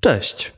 [0.00, 0.52] Cześć.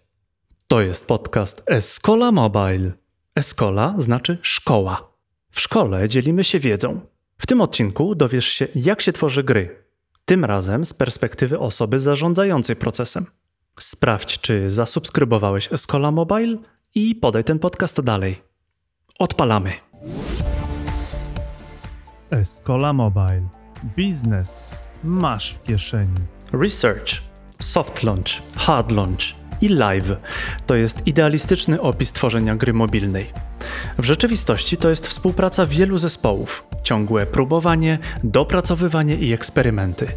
[0.69, 2.92] To jest podcast Escola Mobile.
[3.34, 5.13] Escola znaczy szkoła.
[5.50, 7.00] W szkole dzielimy się wiedzą.
[7.39, 9.84] W tym odcinku dowiesz się, jak się tworzy gry.
[10.25, 13.27] Tym razem z perspektywy osoby zarządzającej procesem.
[13.79, 16.57] Sprawdź, czy zasubskrybowałeś Escola Mobile
[16.95, 18.43] i podaj ten podcast dalej.
[19.18, 19.72] Odpalamy.
[22.30, 23.48] Escola Mobile.
[23.96, 24.68] Biznes
[25.04, 26.20] masz w kieszeni.
[26.52, 27.30] Research,
[27.71, 30.17] soft launch, hard launch i live
[30.67, 33.26] to jest idealistyczny opis tworzenia gry mobilnej.
[33.98, 40.09] W rzeczywistości to jest współpraca wielu zespołów, ciągłe próbowanie, dopracowywanie i eksperymenty,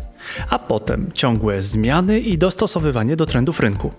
[0.50, 3.92] a potem ciągłe zmiany i dostosowywanie do trendów rynku.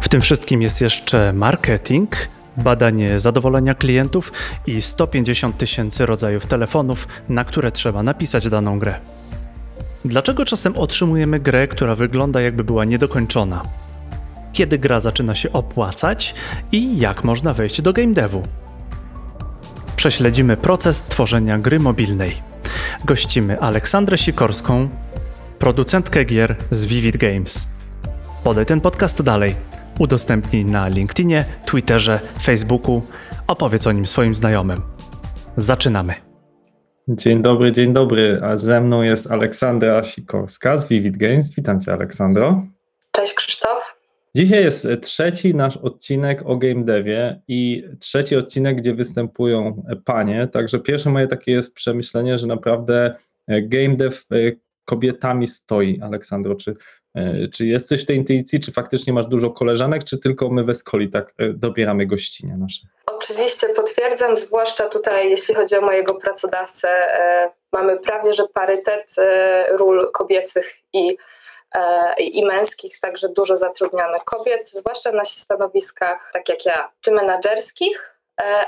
[0.00, 2.10] W tym wszystkim jest jeszcze marketing,
[2.56, 4.32] badanie zadowolenia klientów
[4.66, 9.00] i 150 tysięcy rodzajów telefonów, na które trzeba napisać daną grę.
[10.04, 13.62] Dlaczego czasem otrzymujemy grę, która wygląda jakby była niedokończona?
[14.52, 16.34] Kiedy gra zaczyna się opłacać
[16.72, 18.42] i jak można wejść do game devu?
[19.96, 22.42] Prześledzimy proces tworzenia gry mobilnej.
[23.04, 24.88] Gościmy Aleksandrę Sikorską,
[25.58, 27.68] producentkę gier z Vivid Games.
[28.44, 29.54] Podaj ten podcast dalej.
[29.98, 33.02] Udostępnij na LinkedInie, Twitterze, Facebooku.
[33.46, 34.82] Opowiedz o nim swoim znajomym.
[35.56, 36.27] Zaczynamy.
[37.10, 38.40] Dzień dobry, dzień dobry.
[38.42, 41.54] A ze mną jest Aleksandra Sikorska z Vivid Games.
[41.54, 42.66] Witam Cię, Aleksandro.
[43.12, 43.98] Cześć, Krzysztof.
[44.34, 50.48] Dzisiaj jest trzeci nasz odcinek o game devie i trzeci odcinek, gdzie występują panie.
[50.52, 53.14] Także pierwsze moje takie jest przemyślenie, że naprawdę
[53.48, 54.16] game dev
[54.84, 56.00] kobietami stoi.
[56.00, 56.74] Aleksandro, czy,
[57.52, 60.74] czy jest coś w tej intuicji, czy faktycznie masz dużo koleżanek, czy tylko my we
[60.74, 62.86] Skoli tak dobieramy gościnie nasze?
[63.06, 63.66] Oczywiście
[63.98, 70.10] potwierdzam, zwłaszcza tutaj, jeśli chodzi o mojego pracodawcę, e, mamy prawie że parytet e, ról
[70.12, 71.16] kobiecych i,
[71.74, 78.14] e, i męskich, także dużo zatrudniamy kobiet, zwłaszcza na stanowiskach, tak jak ja, czy menadżerskich,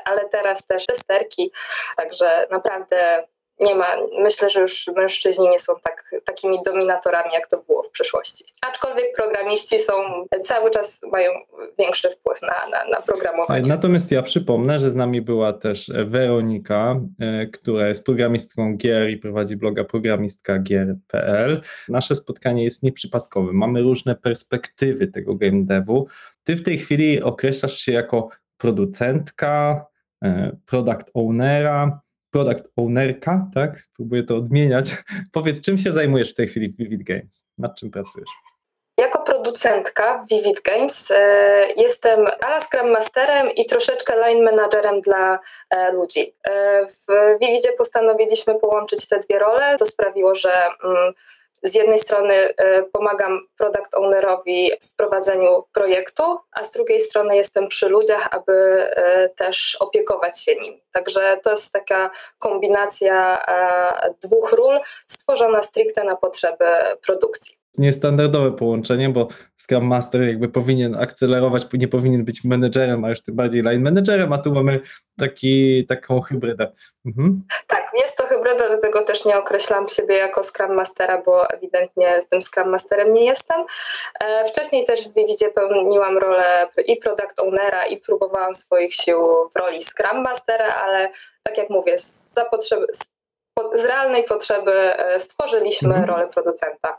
[0.04, 1.52] ale teraz też testerki,
[1.96, 3.26] także naprawdę
[3.60, 3.86] nie ma,
[4.22, 8.44] myślę, że już mężczyźni nie są tak, takimi dominatorami, jak to było w przeszłości.
[8.60, 9.92] Aczkolwiek programiści są,
[10.42, 11.30] cały czas mają
[11.78, 13.68] większy wpływ na, na, na programowanie.
[13.68, 19.16] Natomiast ja przypomnę, że z nami była też Weronika, e, która jest programistką gier i
[19.16, 21.60] prowadzi bloga programistka.gier.pl.
[21.88, 23.52] Nasze spotkanie jest nieprzypadkowe.
[23.52, 26.06] Mamy różne perspektywy tego game devu.
[26.44, 28.28] Ty w tej chwili określasz się jako
[28.58, 29.86] producentka,
[30.24, 33.70] e, product ownera, product ownerka, tak?
[33.96, 34.96] Próbuję to odmieniać.
[35.32, 37.46] Powiedz, czym się zajmujesz w tej chwili w Vivid Games?
[37.58, 38.30] Nad czym pracujesz?
[38.98, 45.38] Jako producentka w Vivid Games e, jestem ala Scrum Masterem i troszeczkę line managerem dla
[45.70, 46.34] e, ludzi.
[46.44, 47.06] E, w
[47.40, 49.76] Vividzie postanowiliśmy połączyć te dwie role.
[49.78, 50.52] To sprawiło, że
[50.84, 51.14] mm,
[51.62, 57.68] z jednej strony e, pomagam product ownerowi w prowadzeniu projektu, a z drugiej strony jestem
[57.68, 60.82] przy ludziach, aby e, też opiekować się nimi.
[60.92, 66.64] Także to jest taka kombinacja e, dwóch ról stworzona stricte na potrzeby
[67.06, 73.22] produkcji niestandardowe połączenie, bo Scrum Master jakby powinien akcelerować, nie powinien być menedżerem, a już
[73.22, 74.80] tym bardziej line managerem, a tu mamy
[75.18, 76.72] taki, taką hybrydę.
[77.06, 77.42] Mhm.
[77.66, 82.42] Tak, jest to hybryda, dlatego też nie określam siebie jako Scrum Mastera, bo ewidentnie tym
[82.42, 83.64] Scrum Masterem nie jestem.
[84.20, 89.18] E, wcześniej też w Vividzie pełniłam rolę i Product Ownera i próbowałam swoich sił
[89.54, 91.10] w roli Scrum Mastera, ale
[91.42, 93.14] tak jak mówię, z, z,
[93.74, 96.08] z realnej potrzeby e, stworzyliśmy mhm.
[96.08, 96.98] rolę producenta.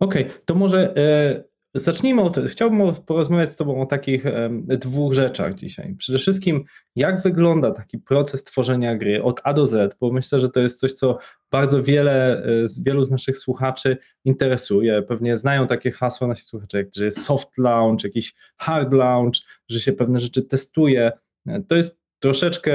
[0.00, 5.12] Okej, okay, to może e, zacznijmy od, chciałbym porozmawiać z Tobą o takich e, dwóch
[5.12, 5.94] rzeczach dzisiaj.
[5.98, 6.64] Przede wszystkim,
[6.96, 10.80] jak wygląda taki proces tworzenia gry od A do Z, bo myślę, że to jest
[10.80, 11.18] coś, co
[11.50, 15.02] bardzo wiele, e, z wielu z naszych słuchaczy interesuje.
[15.02, 19.34] Pewnie znają takie hasła nasi słuchacze, jak że jest soft launch, jakiś hard launch,
[19.68, 21.12] że się pewne rzeczy testuje.
[21.46, 22.72] E, to jest troszeczkę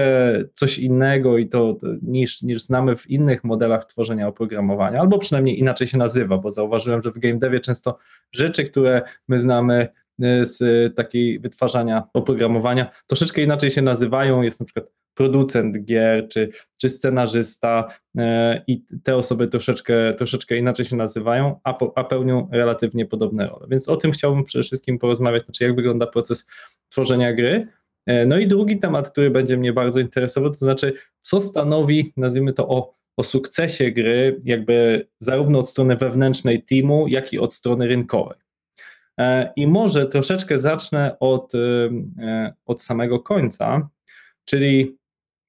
[0.53, 5.87] coś innego i to niż, niż znamy w innych modelach tworzenia oprogramowania, albo przynajmniej inaczej
[5.87, 7.97] się nazywa, bo zauważyłem, że w game devie często
[8.31, 9.87] rzeczy, które my znamy
[10.23, 16.49] y, z takiej wytwarzania oprogramowania, troszeczkę inaczej się nazywają, jest na przykład producent gier, czy,
[16.77, 18.21] czy scenarzysta y,
[18.67, 23.67] i te osoby troszeczkę, troszeczkę inaczej się nazywają, a, po, a pełnią relatywnie podobne role.
[23.69, 26.47] Więc o tym chciałbym przede wszystkim porozmawiać, znaczy jak wygląda proces
[26.89, 27.67] tworzenia gry,
[28.27, 32.67] no i drugi temat, który będzie mnie bardzo interesował, to znaczy, co stanowi, nazwijmy to,
[32.67, 38.37] o, o sukcesie gry, jakby zarówno od strony wewnętrznej teamu, jak i od strony rynkowej.
[39.19, 43.89] E, I może troszeczkę zacznę od, e, od samego końca,
[44.45, 44.97] czyli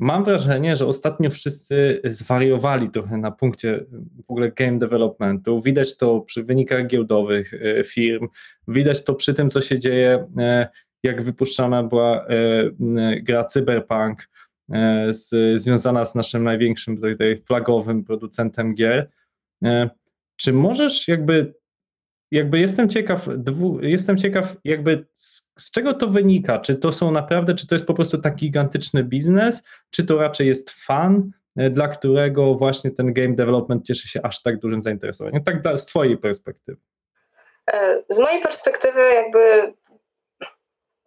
[0.01, 3.85] mam wrażenie, że ostatnio wszyscy zwariowali trochę na punkcie
[4.27, 5.63] w ogóle game developmentu.
[5.63, 8.29] Widać to przy wynikach giełdowych e, firm,
[8.69, 10.69] widać to przy tym, co się dzieje, e,
[11.03, 12.31] jak wypuszczana była e,
[13.23, 14.29] gra Cyberpunk,
[15.09, 19.11] z, związana z naszym największym tutaj flagowym producentem gier.
[20.37, 21.55] Czy możesz jakby
[22.31, 27.11] jakby jestem ciekaw, dwu, jestem ciekaw jakby z, z, czego to wynika, czy to są
[27.11, 31.71] naprawdę, czy to jest po prostu taki gigantyczny biznes, czy to raczej jest fan, e,
[31.71, 36.19] dla którego właśnie ten game development cieszy się aż tak dużym zainteresowaniem, tak z twojej
[36.19, 36.79] perspektywy.
[37.73, 39.39] E, z mojej perspektywy jakby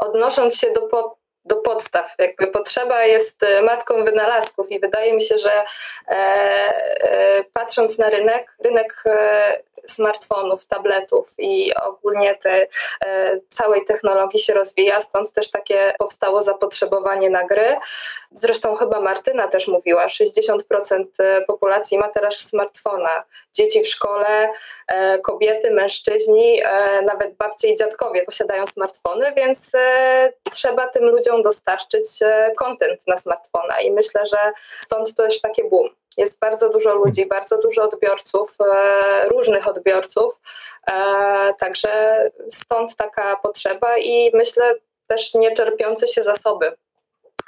[0.02, 2.16] odnosząc się do, po, do podstaw.
[2.20, 8.10] Jakby potrzeba jest e, matką wynalazków i wydaje mi się, że e, e, patrząc na
[8.10, 12.68] rynek, rynek e, smartfonów, tabletów i ogólnie te,
[13.06, 17.78] e, całej technologii się rozwija, stąd też takie powstało zapotrzebowanie na gry.
[18.32, 23.24] Zresztą chyba Martyna też mówiła, 60% e, populacji ma teraz smartfona.
[23.54, 24.50] Dzieci w szkole,
[24.88, 26.62] e, kobiety, mężczyźni,
[27.06, 29.72] nawet babcie i dziadkowie posiadają smartfony, więc
[30.52, 32.08] trzeba tym ludziom dostarczyć
[32.58, 34.38] content na smartfona i myślę, że
[34.84, 36.01] stąd też takie boom.
[36.18, 38.58] Jest bardzo dużo ludzi, bardzo dużo odbiorców,
[39.32, 40.40] różnych odbiorców,
[41.60, 44.76] także stąd taka potrzeba i myślę
[45.08, 46.66] też nieczerpiące się zasoby.
[46.66, 46.76] E, e,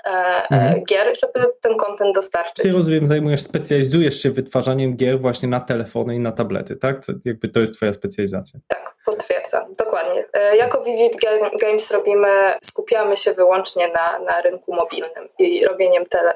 [0.03, 0.83] mhm.
[0.85, 2.63] gier, żeby ten kontent dostarczyć.
[2.63, 7.05] Ty rozumiem, zajmujesz, specjalizujesz się wytwarzaniem gier właśnie na telefony i na tablety, tak?
[7.05, 8.59] To, jakby to jest twoja specjalizacja.
[8.67, 10.25] Tak, potwierdzam, dokładnie.
[10.33, 11.13] E, jako Vivid
[11.61, 12.27] Games robimy,
[12.63, 16.33] skupiamy się wyłącznie na, na rynku mobilnym i robieniem tele,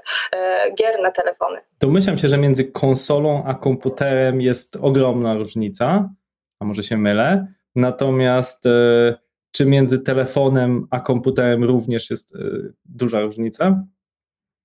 [0.80, 1.60] gier na telefony.
[1.80, 6.10] Domyślam się, że między konsolą a komputerem jest ogromna różnica,
[6.60, 8.68] a może się mylę, natomiast
[9.57, 13.83] czy między telefonem a komputerem również jest y, duża różnica?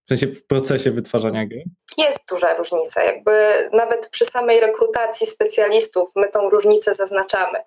[0.07, 1.65] W sensie w procesie wytwarzania gry?
[1.99, 3.03] Jest duża różnica.
[3.03, 3.33] Jakby
[3.73, 7.59] nawet przy samej rekrutacji specjalistów my tą różnicę zaznaczamy.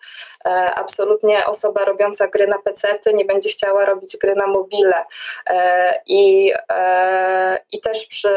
[0.45, 5.05] E, absolutnie osoba robiąca gry na PC nie będzie chciała robić gry na mobile.
[5.49, 8.29] E, I, e, i też przy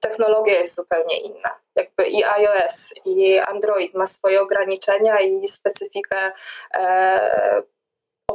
[0.00, 1.50] technologia jest zupełnie inna.
[1.76, 6.32] Jakby i iOS, i Android ma swoje ograniczenia i specyfikę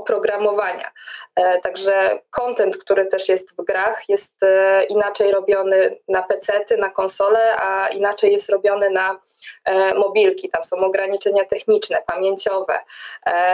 [0.08, 0.92] oprogramowania.
[1.36, 6.90] E, także content, który też jest w grach, jest e, inaczej robiony na PC, na
[6.90, 9.20] konsole, a inaczej jest robiony na
[9.66, 10.50] e, mobilki.
[10.50, 12.80] Tam są ograniczenia techniczne, pamięciowe.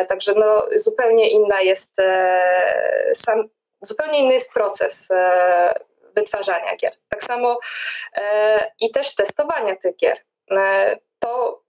[0.07, 1.97] Także no, zupełnie inna jest
[3.13, 3.50] sam,
[3.81, 5.09] zupełnie inny jest proces
[6.15, 6.91] wytwarzania gier.
[7.09, 7.59] Tak samo
[8.79, 10.17] i też testowania tych gier.
[11.19, 11.62] To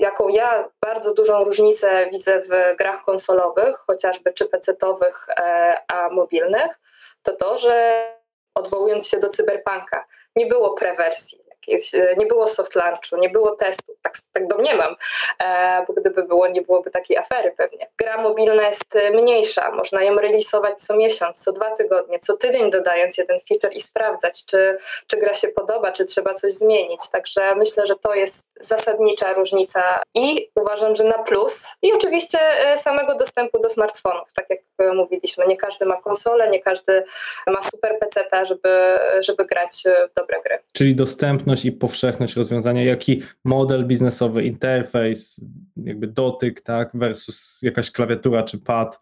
[0.00, 6.80] jaką ja bardzo dużą różnicę widzę w grach konsolowych, chociażby czy PC-owych, e, a mobilnych,
[7.22, 8.06] to to, że
[8.54, 10.06] odwołując się do cyberpunka,
[10.36, 14.96] nie było prewersji jakieś, e, nie było soft launchu, nie było testów, tak, tak domniemam,
[15.38, 17.86] e, bo gdyby było, nie byłoby takiej afery pewnie.
[17.98, 22.70] Gra mobilna jest e, mniejsza, można ją releasować co miesiąc, co dwa tygodnie, co tydzień
[22.70, 27.00] dodając jeden feature i sprawdzać, czy, czy gra się podoba, czy trzeba coś zmienić.
[27.12, 31.66] Także myślę, że to jest zasadnicza różnica i uważam, że na plus.
[31.82, 32.38] I oczywiście
[32.76, 34.60] samego dostępu do smartfonów, tak jak
[34.94, 37.04] mówiliśmy, nie każdy ma konsolę, nie każdy
[37.46, 40.58] ma super PC, żeby, żeby grać w dobre gry.
[40.72, 45.44] Czyli dostępność i powszechność rozwiązania, jaki model biznesowy, interfejs,
[45.76, 49.00] jakby dotyk, tak, versus jakaś klawiatura czy pad.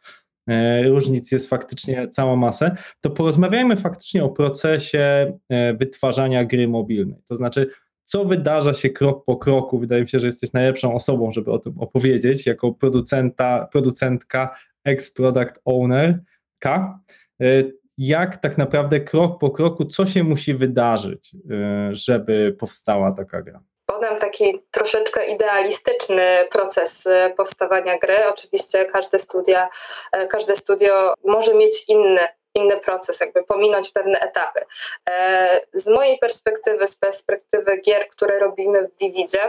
[0.48, 2.76] E, różnic jest faktycznie cała masa.
[3.00, 7.22] To porozmawiajmy faktycznie o procesie e, wytwarzania gry mobilnej.
[7.28, 7.70] To znaczy,
[8.04, 9.78] co wydarza się krok po kroku.
[9.78, 15.60] Wydaje mi się, że jesteś najlepszą osobą, żeby o tym opowiedzieć, jako producenta, producentka, ex-product
[15.64, 16.20] owner.
[16.58, 16.98] K.
[17.98, 21.38] Jak tak naprawdę krok po kroku, co się musi wydarzyć, y,
[21.92, 23.60] żeby powstała taka gra?
[23.86, 28.16] Podam taki troszeczkę idealistyczny proces y, powstawania gry.
[28.28, 29.68] Oczywiście każde, studia,
[30.16, 32.20] y, każde studio może mieć inny
[32.54, 34.60] inny proces, jakby pominąć pewne etapy.
[35.74, 39.40] Z mojej perspektywy, z perspektywy gier, które robimy w Vividzie,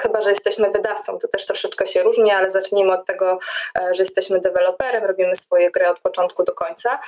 [0.00, 3.38] chyba, że jesteśmy wydawcą, to też troszeczkę się różni, ale zacznijmy od tego,
[3.78, 6.98] e, że jesteśmy deweloperem, robimy swoje gry od początku do końca.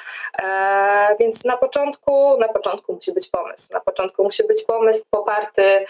[0.43, 3.73] E, więc na początku, na początku musi być pomysł.
[3.73, 5.85] Na początku musi być pomysł poparty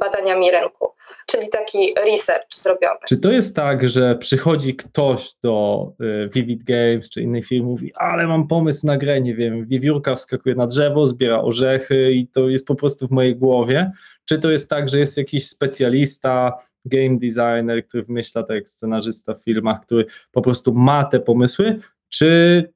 [0.00, 0.92] badaniami rynku,
[1.26, 2.98] czyli taki research zrobiony.
[3.08, 5.86] Czy to jest tak, że przychodzi ktoś do
[6.34, 10.54] Vivid Games czy innej firmy, mówi, ale mam pomysł na grę, nie wiem, wiewiórka wskakuje
[10.54, 13.92] na drzewo, zbiera orzechy i to jest po prostu w mojej głowie?
[14.28, 19.34] Czy to jest tak, że jest jakiś specjalista, game designer, który wymyśla tak jak scenarzysta
[19.34, 22.72] w filmach, który po prostu ma te pomysły, czy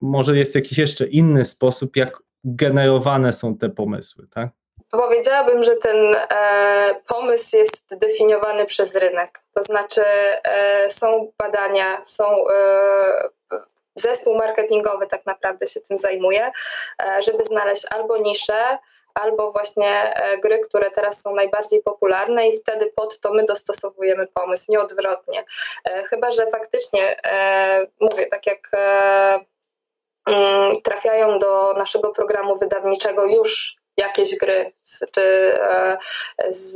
[0.00, 4.48] może jest jakiś jeszcze inny sposób, jak generowane są te pomysły, tak?
[4.90, 9.40] Powiedziałabym, że ten e, pomysł jest definiowany przez rynek.
[9.54, 10.02] To znaczy,
[10.44, 13.28] e, są badania, są e,
[13.96, 16.52] zespół marketingowy tak naprawdę się tym zajmuje,
[17.02, 18.78] e, żeby znaleźć albo nisze,
[19.14, 24.26] albo właśnie e, gry, które teraz są najbardziej popularne i wtedy pod to my dostosowujemy
[24.26, 25.44] pomysł, nie odwrotnie.
[25.84, 27.20] E, chyba, że faktycznie,
[28.00, 28.70] mówię, tak jak
[30.26, 34.72] mm, trafiają do naszego programu wydawniczego już jakieś gry
[35.12, 35.22] czy
[35.60, 35.98] e,
[36.50, 36.72] z,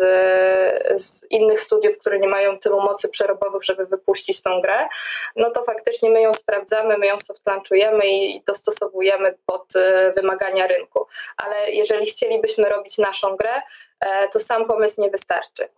[1.02, 4.88] z, innych studiów, które nie mają tylu mocy przerobowych, żeby wypuścić tą grę,
[5.36, 10.66] no to faktycznie my ją sprawdzamy, my ją soft launchujemy i dostosowujemy pod e, wymagania
[10.66, 11.06] rynku.
[11.36, 13.62] Ale jeżeli chcielibyśmy robić naszą grę,
[14.00, 15.68] e, to sam pomysł nie wystarczy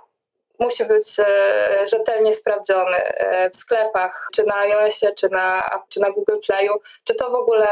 [0.58, 6.10] musi być e, rzetelnie sprawdzony e, w sklepach, czy na iOSie, czy na, czy na
[6.10, 6.72] Google Playu,
[7.04, 7.68] czy to w ogóle,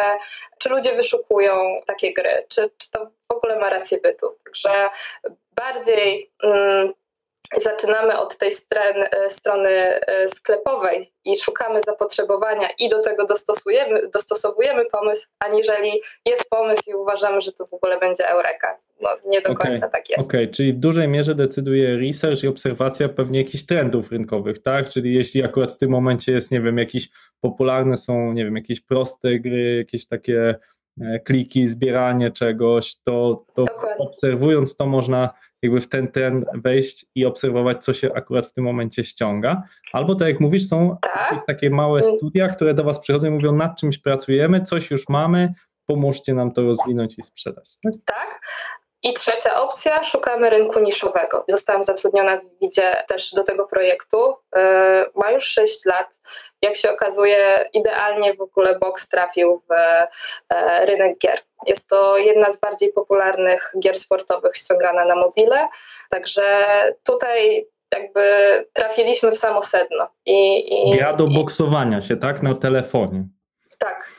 [0.59, 4.37] czy ludzie wyszukują takie gry, czy, czy to w ogóle ma rację bytu.
[4.45, 4.89] Także
[5.57, 6.93] bardziej mm,
[7.63, 14.09] zaczynamy od tej stren, e, strony e, sklepowej i szukamy zapotrzebowania i do tego dostosujemy,
[14.15, 18.79] dostosowujemy pomysł, aniżeli jest pomysł i uważamy, że to w ogóle będzie eureka.
[19.01, 20.29] No, nie do okay, końca tak jest.
[20.29, 20.55] Okej, okay.
[20.55, 24.89] czyli w dużej mierze decyduje research i obserwacja pewnie jakichś trendów rynkowych, tak?
[24.89, 27.09] Czyli jeśli akurat w tym momencie jest, nie wiem, jakieś
[27.41, 30.55] popularne są, nie wiem, jakieś proste gry, jakieś takie
[31.25, 33.65] kliki, zbieranie czegoś, to, to
[33.99, 35.29] obserwując to można
[35.63, 39.63] jakby w ten trend wejść i obserwować, co się akurat w tym momencie ściąga.
[39.93, 41.47] Albo tak jak mówisz, są tak?
[41.47, 42.17] takie małe mm.
[42.17, 45.55] studia, które do Was przychodzą i mówią, nad czymś pracujemy, coś już mamy,
[45.87, 47.71] pomóżcie nam to rozwinąć i sprzedać.
[47.83, 48.41] Tak, tak.
[49.03, 51.45] I trzecia opcja, szukamy rynku niszowego.
[51.49, 54.37] Zostałam zatrudniona w Widzie też do tego projektu.
[54.57, 56.21] E, ma już 6 lat.
[56.63, 61.41] Jak się okazuje, idealnie w ogóle Box trafił w e, rynek gier.
[61.67, 65.69] Jest to jedna z bardziej popularnych gier sportowych ściągana na mobile.
[66.11, 66.65] Także
[67.05, 68.25] tutaj jakby
[68.73, 70.09] trafiliśmy w samo sedno.
[70.27, 72.43] I, i, Gra do boksowania się, tak?
[72.43, 73.25] Na telefonie.
[73.79, 74.11] Tak,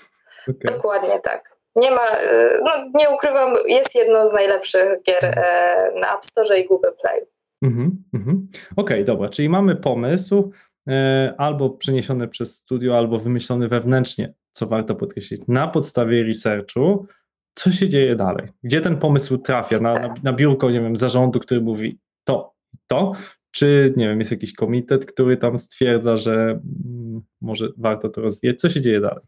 [0.49, 0.75] okay.
[0.75, 6.15] dokładnie tak nie ma, y, no nie ukrywam, jest jedno z najlepszych gier e, na
[6.15, 7.21] App Store i Google Play.
[7.61, 8.47] Mhm, mhm.
[8.75, 10.51] Okej, okay, dobra, czyli mamy pomysł
[10.89, 17.07] e, albo przeniesiony przez studio, albo wymyślony wewnętrznie, co warto podkreślić, na podstawie researchu,
[17.55, 18.47] co się dzieje dalej?
[18.63, 19.79] Gdzie ten pomysł trafia?
[19.79, 22.53] Na, na, na biurko, nie wiem, zarządu, który mówi to,
[22.87, 23.11] to,
[23.51, 28.59] czy nie wiem, jest jakiś komitet, który tam stwierdza, że mm, może warto to rozwijać?
[28.59, 29.23] Co się dzieje dalej?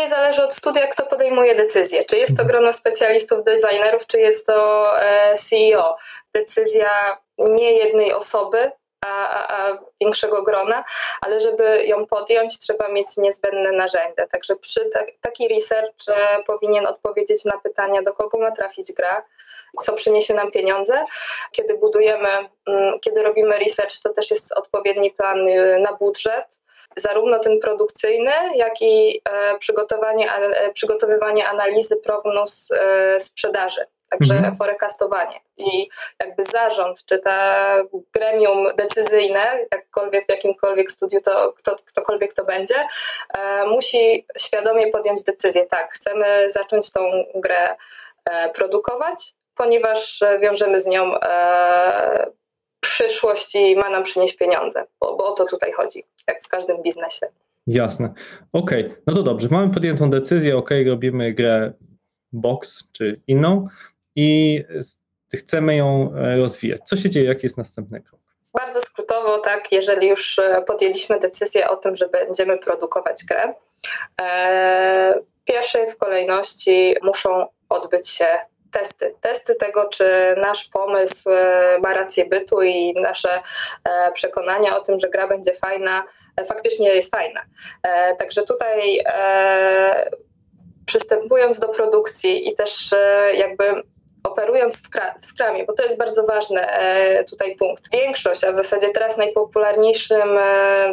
[0.00, 2.04] Pewnie zależy od studia, kto podejmuje decyzję.
[2.04, 5.96] Czy jest to grono specjalistów, designerów, czy jest to e, CEO.
[6.34, 8.70] Decyzja nie jednej osoby,
[9.04, 10.84] a, a, a, większego grona,
[11.20, 14.26] ale żeby ją podjąć, trzeba mieć niezbędne narzędzia.
[14.26, 19.24] Także przy ta, taki research e, powinien odpowiedzieć na pytania, do kogo ma trafić gra,
[19.80, 21.04] co przyniesie nam pieniądze.
[21.52, 22.28] Kiedy budujemy,
[22.66, 26.59] mm, kiedy robimy research, to też jest odpowiedni plan y, na budżet
[26.96, 33.86] zarówno ten produkcyjny, jak i e, przygotowanie, e, przygotowywanie analizy prognoz e, sprzedaży.
[34.10, 34.56] Także mhm.
[34.56, 35.88] forecastowanie i
[36.20, 37.76] jakby zarząd, czy ta
[38.12, 42.86] gremium decyzyjne, jakkolwiek w jakimkolwiek studiu to kto, ktokolwiek to będzie,
[43.38, 45.66] e, musi świadomie podjąć decyzję.
[45.66, 47.00] Tak, chcemy zacząć tą
[47.34, 47.76] grę
[48.24, 52.30] e, produkować, ponieważ wiążemy z nią e,
[52.90, 56.82] przyszłość i ma nam przynieść pieniądze, bo, bo o to tutaj chodzi, jak w każdym
[56.82, 57.26] biznesie.
[57.66, 58.12] Jasne.
[58.52, 59.02] Okej, okay.
[59.06, 59.48] no to dobrze.
[59.50, 61.72] Mamy podjętą decyzję, ok, robimy grę
[62.32, 63.68] box czy inną
[64.16, 64.60] i
[65.34, 66.80] chcemy ją e, rozwijać.
[66.84, 68.20] Co się dzieje, jaki jest następny krok?
[68.52, 73.54] Bardzo skrótowo, tak, jeżeli już e, podjęliśmy decyzję o tym, że będziemy produkować grę,
[74.22, 78.26] e, pierwszej w kolejności muszą odbyć się
[78.70, 79.14] testy.
[79.20, 83.42] Testy tego, czy nasz pomysł e, ma rację bytu i nasze
[83.84, 86.04] e, przekonania o tym, że gra będzie fajna,
[86.36, 87.40] e, faktycznie jest fajna.
[88.18, 89.04] Także tutaj
[90.86, 92.94] przystępując do produkcji i też
[93.34, 93.82] jakby
[94.24, 94.88] operując w,
[95.20, 96.66] w Scrumie, bo to jest bardzo ważny
[97.30, 97.92] tutaj punkt.
[97.92, 100.38] Większość, a w zasadzie teraz najpopularniejszym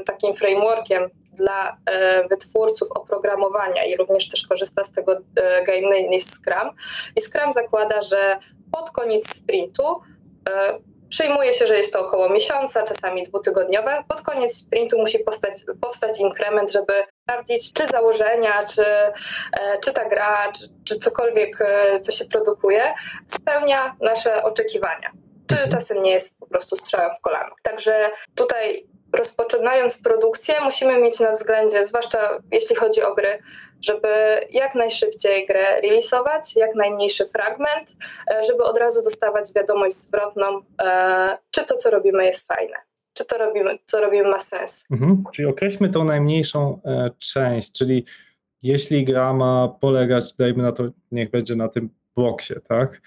[0.06, 6.76] takim frameworkiem dla e, wytwórców oprogramowania i również też korzysta z tego e, game Scrum.
[7.16, 8.40] I Scrum zakłada, że
[8.72, 10.02] pod koniec sprintu
[10.50, 10.80] e,
[11.10, 14.04] Przyjmuje się, że jest to około miesiąca, czasami dwutygodniowe.
[14.08, 18.86] Pod koniec sprintu musi powstać, powstać inkrement, żeby sprawdzić, czy założenia, czy,
[19.84, 21.58] czy ta gra, czy, czy cokolwiek,
[22.02, 22.94] co się produkuje,
[23.28, 25.12] spełnia nasze oczekiwania.
[25.48, 25.72] Czy mhm.
[25.72, 27.56] czasem nie jest po prostu strzałem w kolano.
[27.64, 33.40] Także tutaj rozpoczynając produkcję, musimy mieć na względzie, zwłaszcza jeśli chodzi o gry,
[33.82, 34.08] żeby
[34.50, 37.96] jak najszybciej grę releasować, jak najmniejszy fragment,
[38.32, 42.76] e, żeby od razu dostawać wiadomość zwrotną, e, czy to, co robimy, jest fajne,
[43.14, 44.86] czy to, robimy, co robimy, ma sens.
[44.92, 45.24] Mhm.
[45.34, 48.06] Czyli określmy tą najmniejszą e, część, czyli
[48.62, 53.02] jeśli gra ma polegać, dajmy na to, niech będzie na tym boksie, tak?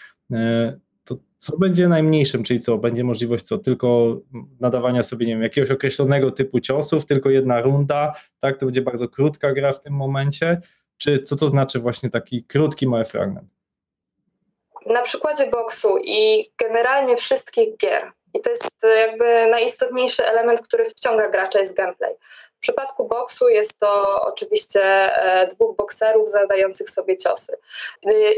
[1.10, 2.78] E, to co będzie najmniejszym, czyli co?
[2.78, 3.58] Będzie możliwość co?
[3.58, 4.16] Tylko
[4.60, 8.58] nadawania sobie, nie wiem, jakiegoś określonego typu ciosów, tylko jedna runda, tak?
[8.58, 10.60] To będzie bardzo krótka gra w tym momencie.
[10.96, 13.48] Czy co to znaczy właśnie taki krótki, mały fragment?
[14.86, 21.30] Na przykładzie boksu i generalnie wszystkich gier, i to jest jakby najistotniejszy element, który wciąga
[21.30, 22.14] gracza, jest gameplay.
[22.60, 27.58] W przypadku boksu jest to oczywiście e, dwóch bokserów zadających sobie ciosy.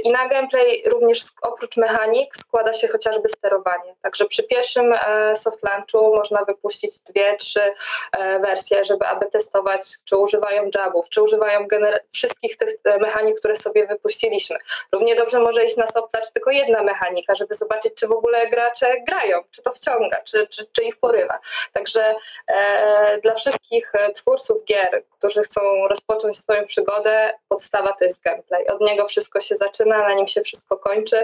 [0.05, 3.95] I na gameplay również oprócz mechanik składa się chociażby sterowanie.
[4.03, 7.75] Także przy pierwszym e, soft launchu można wypuścić dwie, trzy
[8.13, 11.67] e, wersje, żeby aby testować, czy używają jabów, czy używają
[12.13, 14.57] wszystkich tych mechanik, które sobie wypuściliśmy.
[14.93, 18.47] Równie dobrze może iść na soft launch tylko jedna mechanika, żeby zobaczyć, czy w ogóle
[18.47, 21.39] gracze grają, czy to wciąga, czy, czy, czy ich porywa.
[21.73, 22.15] Także
[22.49, 28.67] e, dla wszystkich twórców gier, którzy chcą rozpocząć swoją przygodę, podstawa to jest gameplay.
[28.67, 31.17] Od niego wszystko się zaczyna, na nim się wszystko kończy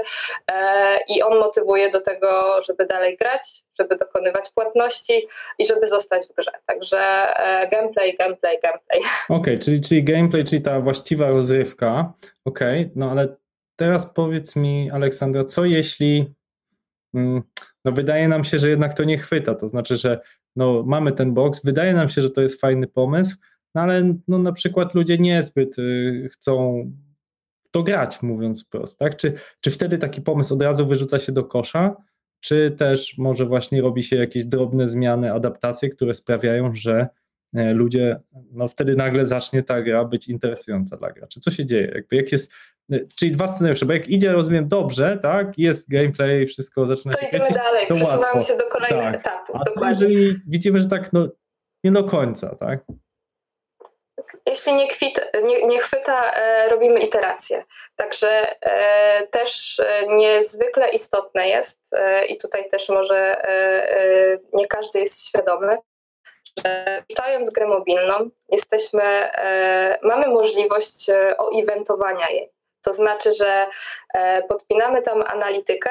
[0.50, 5.28] e, i on motywuje do tego, żeby dalej grać, żeby dokonywać płatności
[5.58, 6.50] i żeby zostać w grze.
[6.66, 9.00] Także e, gameplay, gameplay, gameplay.
[9.28, 12.12] Okej, okay, czyli, czyli gameplay, czyli ta właściwa rozrywka.
[12.44, 13.36] Okej, okay, no ale
[13.76, 16.34] teraz powiedz mi, Aleksandra, co jeśli
[17.14, 17.42] mm,
[17.84, 20.20] no wydaje nam się, że jednak to nie chwyta, to znaczy, że
[20.58, 23.36] no, mamy ten box, wydaje nam się, że to jest fajny pomysł,
[23.74, 26.84] no ale no, na przykład ludzie niezbyt y, chcą
[27.70, 29.16] to grać, mówiąc wprost, tak?
[29.16, 31.96] Czy, czy wtedy taki pomysł od razu wyrzuca się do kosza,
[32.40, 37.08] czy też może właśnie robi się jakieś drobne zmiany, adaptacje, które sprawiają, że
[37.54, 38.20] e, ludzie,
[38.52, 41.40] no wtedy nagle zacznie ta gra być interesująca dla graczy.
[41.40, 41.92] Co się dzieje?
[41.94, 42.54] Jakby jak jest
[43.18, 47.26] Czyli dwa scenariusze, bo jak idzie, rozumiem, dobrze, tak, jest gameplay, wszystko zaczyna to się
[47.26, 49.14] idziemy dalej, to przesuwamy się do kolejnych tak.
[49.14, 49.56] etapów.
[49.56, 51.28] A co jeżeli widzimy, że tak, no,
[51.84, 52.80] nie do końca, tak?
[54.46, 57.64] Jeśli nie, kwita, nie, nie chwyta, e, robimy iterację.
[57.96, 63.48] Także e, też e, niezwykle istotne jest, e, i tutaj też może e,
[64.00, 65.78] e, nie każdy jest świadomy,
[66.64, 69.30] że puszczając grę mobilną, jesteśmy,
[70.02, 72.50] mamy możliwość oeventowania jej.
[72.88, 73.66] To znaczy, że
[74.14, 75.90] e, podpinamy tam analitykę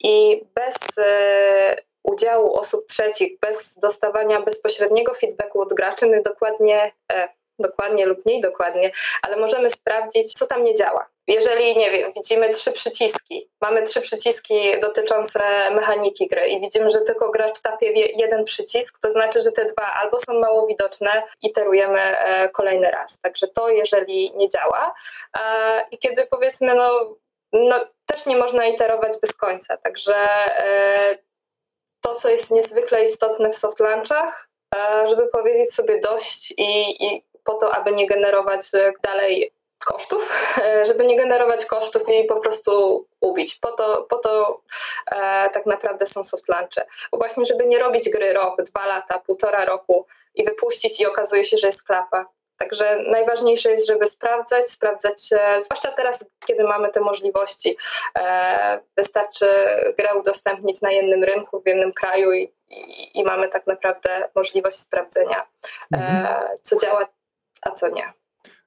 [0.00, 7.28] i bez e, udziału osób trzecich, bez dostawania bezpośredniego feedbacku od graczy, my dokładnie, e,
[7.58, 8.90] dokładnie lub mniej dokładnie,
[9.22, 11.06] ale możemy sprawdzić, co tam nie działa.
[11.28, 17.00] Jeżeli, nie wiem, widzimy trzy przyciski, mamy trzy przyciski dotyczące mechaniki gry i widzimy, że
[17.00, 22.00] tylko gracz tapie jeden przycisk, to znaczy, że te dwa albo są mało widoczne, iterujemy
[22.00, 23.20] e, kolejny raz.
[23.20, 24.94] Także to, jeżeli nie działa.
[25.90, 27.16] I kiedy powiedzmy, no,
[27.52, 29.76] no też nie można iterować bez końca.
[29.76, 30.16] Także
[30.58, 31.18] e,
[32.00, 37.24] to, co jest niezwykle istotne w soft launchach, e, żeby powiedzieć sobie dość i, i
[37.44, 38.60] po to, aby nie generować
[39.02, 40.52] dalej kosztów,
[40.86, 43.54] żeby nie generować kosztów i po prostu ubić.
[43.54, 44.60] Po to, po to
[45.06, 46.86] e, tak naprawdę są soft launche.
[47.12, 51.44] Bo właśnie, żeby nie robić gry rok, dwa lata, półtora roku i wypuścić i okazuje
[51.44, 52.26] się, że jest klapa.
[52.58, 57.76] Także najważniejsze jest, żeby sprawdzać, sprawdzać, e, zwłaszcza teraz, kiedy mamy te możliwości.
[58.18, 59.46] E, wystarczy
[59.98, 64.76] grę udostępnić na jednym rynku, w jednym kraju i, i, i mamy tak naprawdę możliwość
[64.76, 65.46] sprawdzenia,
[65.94, 66.58] e, mhm.
[66.62, 67.06] co działa,
[67.62, 68.12] a co nie.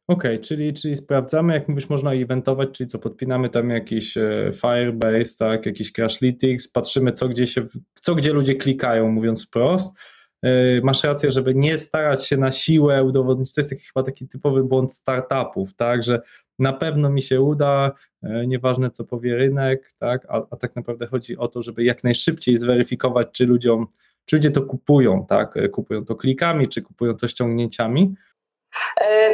[0.09, 4.51] Okej, okay, czyli, czyli sprawdzamy, jak mówisz, można eventować, czyli co, podpinamy tam jakiś e,
[4.53, 9.95] Firebase, tak, jakiś Crashlytics, patrzymy, co gdzie, się, co gdzie ludzie klikają, mówiąc wprost.
[10.41, 14.27] E, masz rację, żeby nie starać się na siłę udowodnić, to jest taki, chyba taki
[14.27, 16.21] typowy błąd startupów, tak, że
[16.59, 17.91] na pewno mi się uda,
[18.23, 22.03] e, nieważne co powie rynek, tak, a, a tak naprawdę chodzi o to, żeby jak
[22.03, 23.87] najszybciej zweryfikować, czy ludziom,
[24.25, 28.15] czy ludzie to kupują, tak, kupują to klikami, czy kupują to ściągnięciami,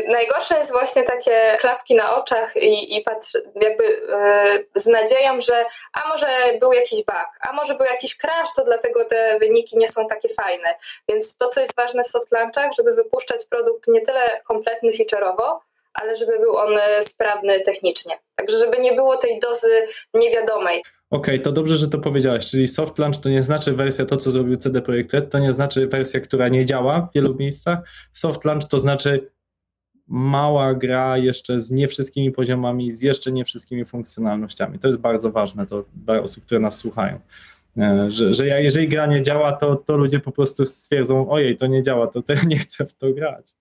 [0.08, 3.06] najgorsze jest właśnie takie klapki na oczach i, i
[3.62, 6.28] jakby e, z nadzieją, że a może
[6.60, 10.30] był jakiś bug, a może był jakiś crash, to dlatego te wyniki nie są takie
[10.30, 10.76] fajne.
[11.10, 15.58] Więc to, co jest ważne w soft launchach, żeby wypuszczać produkt nie tyle kompletny feature'owo,
[15.94, 18.20] ale żeby był on sprawny technicznie.
[18.36, 20.84] Także żeby nie było tej dozy niewiadomej.
[21.10, 24.18] Okej, okay, to dobrze, że to powiedziałeś, czyli soft launch to nie znaczy wersja to,
[24.18, 27.80] co zrobił CD Projekt Red, to nie znaczy wersja, która nie działa w wielu miejscach.
[28.14, 29.32] Soft launch to znaczy
[30.08, 34.80] mała gra jeszcze z nie wszystkimi poziomami, z jeszcze nie wszystkimi funkcjonalnościami.
[34.80, 37.20] To jest bardzo ważne to dla osób, które nas słuchają.
[37.78, 41.68] E, że, że jeżeli gra nie działa, to, to ludzie po prostu stwierdzą, ojej, to
[41.68, 43.56] nie działa, to, to ja nie chcę w to grać.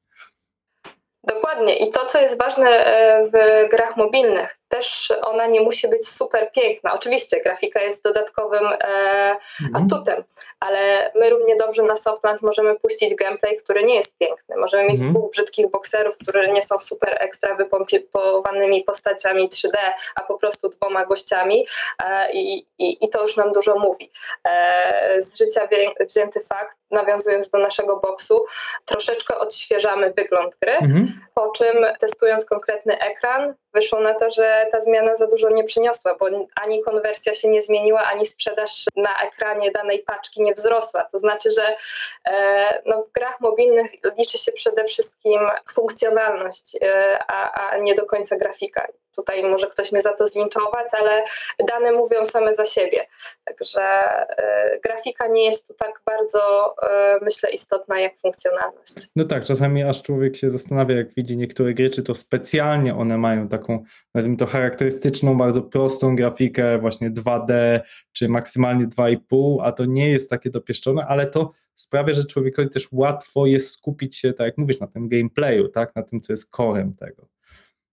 [1.29, 1.89] Dokładnie.
[1.89, 6.53] I to, co jest ważne e, w grach mobilnych, też ona nie musi być super
[6.53, 6.93] piękna.
[6.93, 9.87] Oczywiście grafika jest dodatkowym e, mhm.
[9.87, 10.25] atutem,
[10.61, 14.57] ale my równie dobrze na Softland możemy puścić gameplay, który nie jest piękny.
[14.57, 15.13] Możemy mieć mhm.
[15.13, 19.77] dwóch brzydkich bokserów, którzy nie są super ekstra wypompowanymi postaciami 3D,
[20.15, 21.67] a po prostu dwoma gościami
[22.05, 24.11] e, i, i, to już nam dużo mówi.
[24.45, 25.69] E, z życia
[26.01, 28.45] wzięty fakt, nawiązując do naszego boksu,
[28.85, 31.21] troszeczkę odświeżamy wygląd gry, mhm.
[31.35, 36.15] po czym testując konkretny ekran, wyszło na to, że ta zmiana za dużo nie przyniosła,
[36.15, 41.05] bo ani konwersja się nie zmieniła, ani sprzedaż na ekranie danej paczki nie wzrosła.
[41.05, 41.77] To znaczy, że
[42.25, 45.41] e, no, w grach mobilnych liczy się przede wszystkim
[45.73, 48.87] funkcjonalność, e, a, a nie do końca grafika.
[49.17, 51.25] Tutaj może ktoś mnie za to zlinczować, ale
[51.69, 53.07] dane mówią same za siebie.
[53.45, 58.95] Także e, grafika nie jest tu tak bardzo, e, myślę, istotna jak funkcjonalność.
[59.17, 63.19] No tak, czasami aż człowiek się zastanawia, jak widzi niektóre gry, czy to specjalnie one
[63.19, 67.81] mają taką, nazwijmy to charakterystyczną, bardzo prostą grafikę, właśnie 2D,
[68.13, 72.89] czy maksymalnie 2,5, a to nie jest takie dopieszczone, ale to sprawia, że człowiekowi też
[72.93, 76.51] łatwo jest skupić się, tak jak mówisz, na tym gameplayu, tak, na tym, co jest
[76.51, 77.29] korem tego.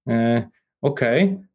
[0.08, 0.50] E,
[0.82, 1.02] OK,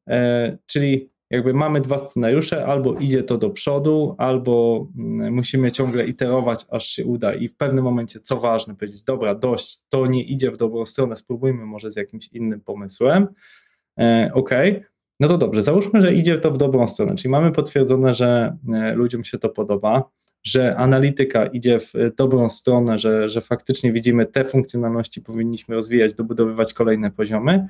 [0.09, 6.07] e, czyli jakby mamy dwa scenariusze, albo idzie to do przodu, albo mm, musimy ciągle
[6.07, 10.23] iterować, aż się uda i w pewnym momencie, co ważne, powiedzieć, dobra, dość, to nie
[10.23, 13.29] idzie w dobrą stronę, spróbujmy może z jakimś innym pomysłem.
[13.99, 14.51] E, OK,
[15.21, 18.95] no to dobrze, załóżmy, że idzie to w dobrą stronę, czyli mamy potwierdzone, że e,
[18.95, 20.11] ludziom się to podoba,
[20.45, 26.75] że analityka idzie w dobrą stronę, że, że faktycznie widzimy te funkcjonalności, powinniśmy rozwijać, dobudowywać
[26.75, 27.69] kolejne poziomy,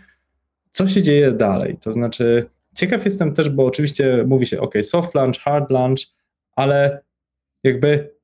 [0.76, 1.78] co się dzieje dalej?
[1.80, 5.98] To znaczy, ciekaw jestem też, bo oczywiście mówi się, OK, soft launch, hard launch,
[6.52, 7.00] ale
[7.64, 8.14] jakby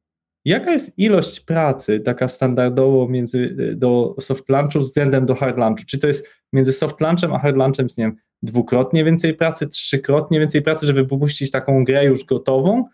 [0.45, 5.85] jaka jest ilość pracy taka standardowo między do soft launchu względem do hard launchu?
[5.87, 10.41] Czy to jest między soft launchem a hard launchem, nie wiem, dwukrotnie więcej pracy, trzykrotnie
[10.41, 12.85] więcej pracy, żeby wypuścić taką grę już gotową,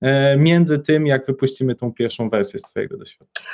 [0.00, 3.50] e, między tym, jak wypuścimy tą pierwszą wersję z Twojego doświadczenia?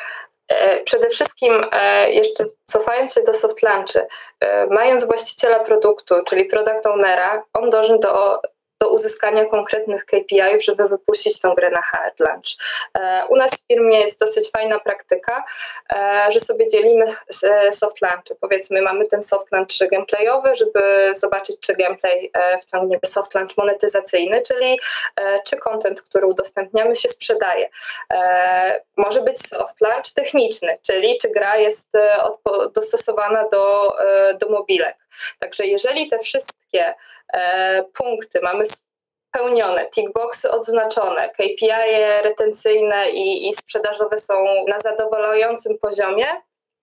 [0.48, 4.06] E, przede wszystkim, e, jeszcze cofając się do soft launchy,
[4.40, 8.40] e, mając właściciela produktu, czyli product ownera, on dąży do
[8.82, 12.56] do uzyskania konkretnych KPI-ów, żeby wypuścić tą grę na hard launch.
[12.94, 15.44] E, u nas w firmie jest dosyć fajna praktyka,
[15.92, 17.04] e, że sobie dzielimy
[17.42, 18.34] e, soft launchy.
[18.40, 22.30] Powiedzmy, mamy ten soft launch gameplayowy, żeby zobaczyć, czy gameplay
[22.62, 24.80] wciągnie soft launch monetyzacyjny, czyli
[25.46, 27.68] czy content, który udostępniamy, się sprzedaje.
[28.96, 31.92] Może być soft launch techniczny, czyli czy gra jest
[32.74, 33.96] dostosowana do,
[34.40, 34.96] do mobilek.
[35.38, 36.61] Także jeżeli te wszystkie
[37.32, 41.68] E, punkty mamy spełnione, tickboxy odznaczone, KPI
[42.22, 44.34] retencyjne i, i sprzedażowe są
[44.68, 46.26] na zadowalającym poziomie,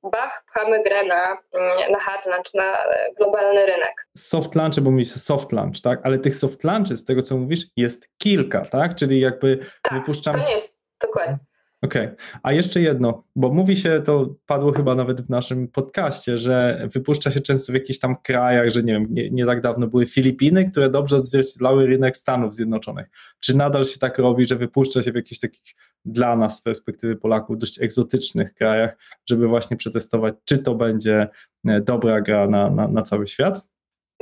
[0.04, 2.78] bach, pchamy grę na, mm, na hard launch, na
[3.18, 4.08] globalny rynek.
[4.18, 6.00] Soft launchy, bo mówisz soft launch, tak?
[6.04, 8.96] Ale tych soft launchy, z tego co mówisz, jest kilka, tak?
[8.96, 10.34] Czyli jakby tak, wypuszczam...
[10.34, 11.38] to nie jest, dokładnie.
[11.82, 12.18] Okej, okay.
[12.44, 17.32] a jeszcze jedno, bo mówi się, to padło chyba nawet w naszym podcaście, że wypuszcza
[17.32, 20.72] się często w jakichś tam krajach, że nie wiem, nie, nie, tak dawno były Filipiny,
[20.72, 23.08] które dobrze odzwierciedlały rynek Stanów Zjednoczonych.
[23.40, 27.16] Czy nadal się tak robi, że wypuszcza się w jakichś takich dla nas z perspektywy
[27.16, 28.98] Polaków dość egzotycznych krajach,
[29.30, 31.28] żeby właśnie przetestować, czy to będzie
[31.68, 33.62] e, dobra gra na, na, na cały świat?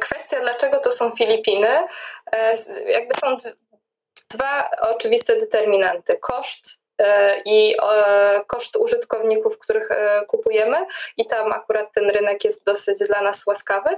[0.01, 1.67] Kwestia, dlaczego to są Filipiny,
[2.31, 2.53] e,
[2.91, 3.37] jakby są
[4.29, 6.17] dwa oczywiste determinanty.
[6.21, 6.87] Koszt
[7.45, 10.77] i e, koszt użytkowników, których e, kupujemy
[11.17, 13.89] i tam akurat ten rynek jest dosyć dla nas łaskawy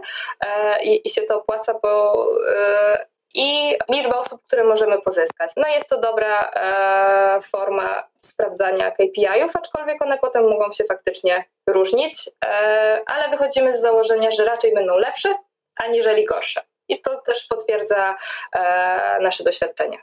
[0.84, 2.26] i, się to opłaca, bo
[3.34, 5.52] i liczba osób, które możemy pozyskać.
[5.58, 12.30] No jest to dobra e, forma sprawdzania KPI-ów, aczkolwiek one potem mogą się faktycznie różnić,
[12.46, 15.36] e, ale wychodzimy z założenia, że raczej będą lepsze,
[15.76, 16.62] aniżeli gorsze.
[16.88, 18.16] I to też potwierdza
[18.56, 19.98] e, nasze doświadczenie.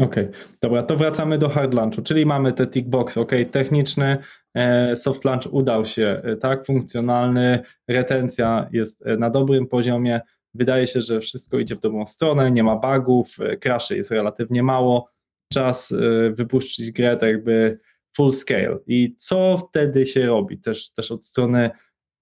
[0.00, 0.40] Okej, okay.
[0.62, 4.18] dobra, to wracamy do hard launchu, czyli mamy te tick box, ok, techniczny,
[4.54, 10.20] e, soft launch udał się, e, tak, funkcjonalny, retencja jest e, na dobrym poziomie,
[10.54, 15.10] wydaje się, że wszystko idzie w dobrą stronę, nie ma bugów, crashy jest relatywnie mało,
[15.52, 15.94] czas
[16.30, 17.78] wypuścić grę tak jakby
[18.16, 18.78] full scale.
[18.86, 20.58] I co wtedy się robi?
[20.58, 21.70] Też, też od strony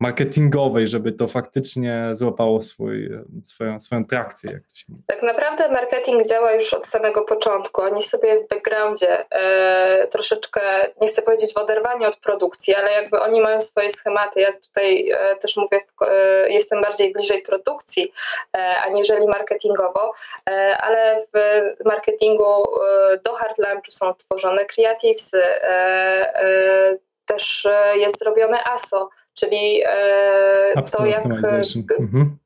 [0.01, 3.11] marketingowej, żeby to faktycznie złapało swój,
[3.45, 5.03] swoją, swoją trakcję, jak to się mówi.
[5.07, 7.83] Tak naprawdę marketing działa już od samego początku.
[7.83, 10.61] Oni sobie w backgroundzie e, troszeczkę,
[11.01, 14.41] nie chcę powiedzieć w oderwaniu od produkcji, ale jakby oni mają swoje schematy.
[14.41, 18.13] Ja tutaj e, też mówię, e, jestem bardziej bliżej produkcji,
[18.57, 20.13] e, aniżeli marketingowo,
[20.51, 21.39] e, ale w
[21.85, 25.33] marketingu e, do hard launchu są tworzone creatives,
[27.27, 29.09] też jest zrobione ASO,
[29.39, 29.83] czyli
[30.97, 32.39] to jak mhm.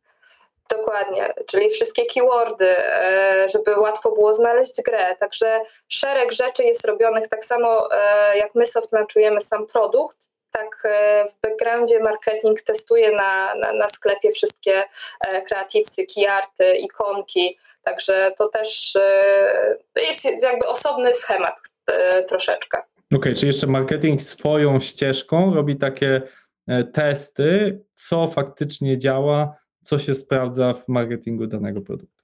[0.70, 2.76] Dokładnie, czyli wszystkie keywordy,
[3.52, 5.16] żeby łatwo było znaleźć grę.
[5.16, 7.88] Także szereg rzeczy jest robionych tak samo
[8.34, 10.82] jak my soft launchujemy sam produkt, tak
[11.32, 14.84] w backgroundzie marketing testuje na, na, na sklepie wszystkie
[15.46, 18.98] kreatywsy, keyarty, ikonki, Także to też
[19.96, 21.60] jest jakby osobny schemat
[22.28, 22.78] troszeczkę.
[22.78, 26.22] Okej, okay, czy jeszcze marketing swoją ścieżką robi takie e,
[26.92, 32.22] testy, co faktycznie działa, co się sprawdza w marketingu danego produktu?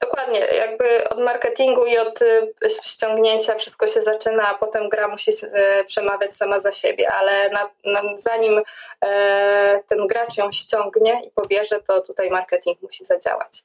[0.00, 2.52] Dokładnie, jakby od marketingu i od y,
[2.82, 7.70] ściągnięcia wszystko się zaczyna, a potem gra musi y, przemawiać sama za siebie, ale na,
[7.84, 8.62] na, zanim
[9.04, 13.62] e, ten gracz ją ściągnie i pobierze, to tutaj marketing musi zadziałać.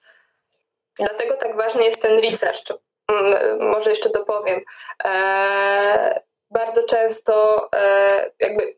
[0.95, 2.71] Dlatego tak ważny jest ten research,
[3.11, 4.61] Mm, może jeszcze dopowiem.
[5.03, 8.75] E, bardzo często e, jakby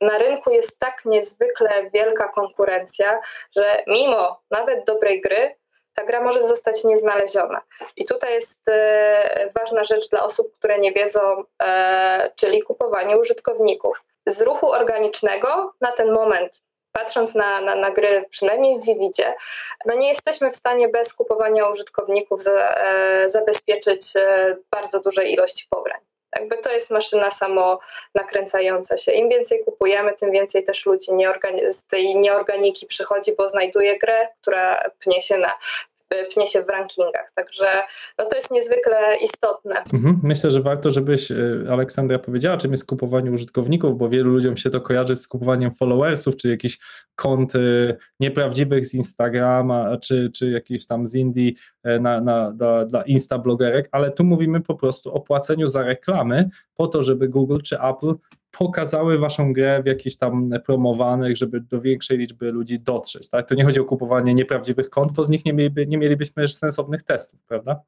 [0.00, 3.20] na rynku jest tak niezwykle wielka konkurencja,
[3.56, 5.54] że mimo nawet dobrej gry,
[5.94, 7.60] ta gra może zostać nieznaleziona.
[7.96, 11.44] I tutaj jest e, ważna rzecz dla osób, które nie wiedzą,
[12.36, 14.04] czyli kupowanie użytkowników.
[14.26, 19.34] Z ruchu organicznego na ten moment patrząc na, na, na gry, przynajmniej w Vividzie,
[19.86, 25.66] no nie jesteśmy w stanie bez kupowania użytkowników za, e, zabezpieczyć e, bardzo dużej ilości
[25.70, 26.00] pobrań.
[26.36, 27.80] Jakby to jest maszyna samo
[28.14, 29.12] nakręcająca się.
[29.12, 31.10] Im więcej kupujemy, tym więcej też ludzi
[31.70, 35.52] z tej nieorganiki przychodzi, bo znajduje grę, która pnie się na
[36.34, 37.32] pnie się w rankingach.
[37.34, 37.66] Także
[38.18, 39.74] no to jest niezwykle istotne.
[39.94, 40.20] Mhm.
[40.22, 41.36] Myślę, że warto, żebyś e,
[41.70, 46.36] Aleksandra powiedziała, czym jest kupowanie użytkowników, bo wielu ludziom się to kojarzy z kupowaniem followersów,
[46.36, 46.78] czy jakichś
[47.14, 47.58] kont e,
[48.20, 51.52] nieprawdziwych z Instagrama, czy, czy jakichś tam z Indie
[51.84, 56.50] e, na, na, dla, dla instablogerek, ale tu mówimy po prostu o płaceniu za reklamy
[56.74, 58.14] po to, żeby Google czy Apple
[58.58, 63.30] pokazały waszą grę w jakichś tam promowanych, żeby do większej liczby ludzi dotrzeć.
[63.30, 63.48] Tak?
[63.48, 67.02] To nie chodzi o kupowanie nieprawdziwych kont, bo z nich nie, mieliby, nie mielibyśmy sensownych
[67.02, 67.80] testów, prawda?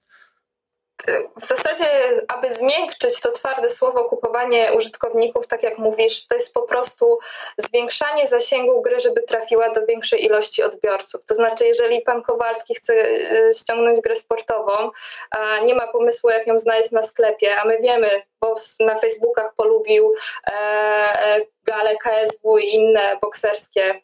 [1.41, 1.87] W zasadzie,
[2.29, 7.19] aby zmiękczyć to twarde słowo kupowanie użytkowników, tak jak mówisz, to jest po prostu
[7.57, 11.25] zwiększanie zasięgu gry, żeby trafiła do większej ilości odbiorców.
[11.25, 14.91] To znaczy, jeżeli pan Kowalski chce y, ściągnąć grę sportową,
[15.31, 19.55] a nie ma pomysłu, jak ją znaleźć na sklepie, a my wiemy, bo na Facebookach
[19.55, 20.15] polubił
[20.47, 24.01] e, e gale KSW i inne bokserskie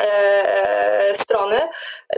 [0.00, 1.60] E, strony,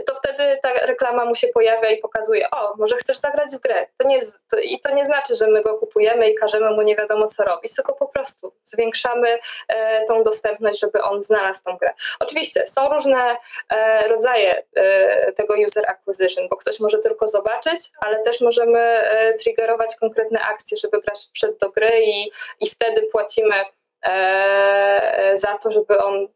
[0.07, 3.87] to wtedy ta reklama mu się pojawia i pokazuje, o, może chcesz zagrać w grę.
[3.97, 4.19] To nie
[4.51, 7.43] to, I to nie znaczy, że my go kupujemy i każemy mu nie wiadomo co
[7.43, 11.93] robić, tylko po prostu zwiększamy e, tą dostępność, żeby on znalazł tą grę.
[12.19, 13.37] Oczywiście są różne
[13.69, 19.33] e, rodzaje e, tego user acquisition, bo ktoś może tylko zobaczyć, ale też możemy e,
[19.33, 23.55] triggerować konkretne akcje, żeby grać wszedł do gry i, i wtedy płacimy
[24.05, 26.27] e, za to, żeby on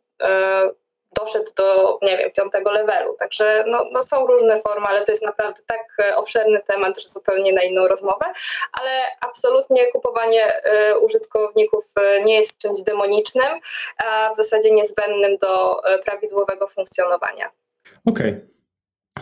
[1.19, 3.15] doszedł do, nie wiem, piątego levelu.
[3.19, 7.09] Także no, no są różne formy, ale to jest naprawdę tak e, obszerny temat, że
[7.09, 8.25] zupełnie na inną rozmowę,
[8.73, 13.59] ale absolutnie kupowanie y, użytkowników e, nie jest czymś demonicznym,
[14.05, 17.51] a w zasadzie niezbędnym do prawidłowego funkcjonowania.
[18.05, 18.29] Okej.
[18.29, 18.55] Okay.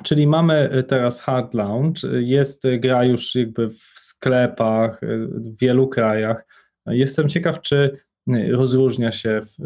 [0.04, 6.46] Czyli mamy teraz hard launch, jest gra już jakby w sklepach w wielu krajach.
[6.86, 8.04] Jestem ciekaw, czy
[8.52, 9.58] rozróżnia się w,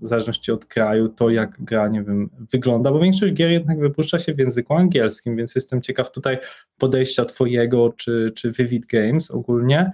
[0.00, 4.18] w, zależności od kraju to, jak gra, nie wiem, wygląda, bo większość gier jednak wypuszcza
[4.18, 6.38] się w języku angielskim, więc jestem ciekaw tutaj
[6.78, 9.92] podejścia twojego, czy, czy Vivid Games ogólnie,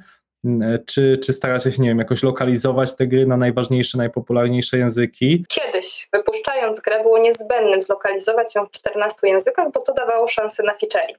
[0.86, 5.44] czy, czy staracie się, nie wiem, jakoś lokalizować te gry na najważniejsze, najpopularniejsze języki?
[5.48, 10.74] Kiedyś, wypuszczając grę, było niezbędnym zlokalizować ją w 14 językach, bo to dawało szansę na
[10.74, 11.18] featuring.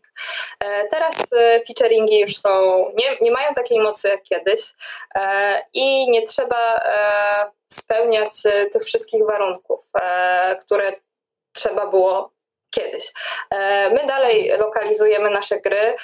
[0.60, 2.50] E, teraz e, featuringi już są,
[2.98, 4.62] nie, nie mają takiej mocy jak kiedyś
[5.16, 6.82] e, i nie trzeba
[7.74, 8.30] spełniać
[8.74, 9.92] tych wszystkich warunków,
[10.62, 10.94] które
[11.54, 12.32] trzeba było
[12.70, 13.14] kiedyś.
[13.92, 15.96] My dalej lokalizujemy nasze gry.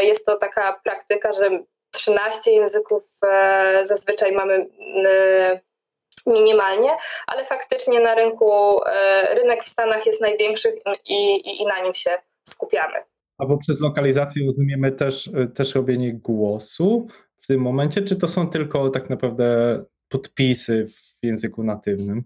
[0.00, 1.50] Jest to taka praktyka, że
[1.90, 4.66] 13 języków e, zazwyczaj mamy
[5.06, 5.60] e,
[6.26, 6.90] minimalnie,
[7.26, 10.68] ale faktycznie na rynku e, rynek w Stanach jest największy
[11.08, 12.10] i, i, i na nim się
[12.48, 12.98] skupiamy.
[13.38, 17.06] A poprzez lokalizację rozumiemy też, też robienie głosu
[17.40, 22.24] w tym momencie, czy to są tylko tak naprawdę podpisy w języku natywnym?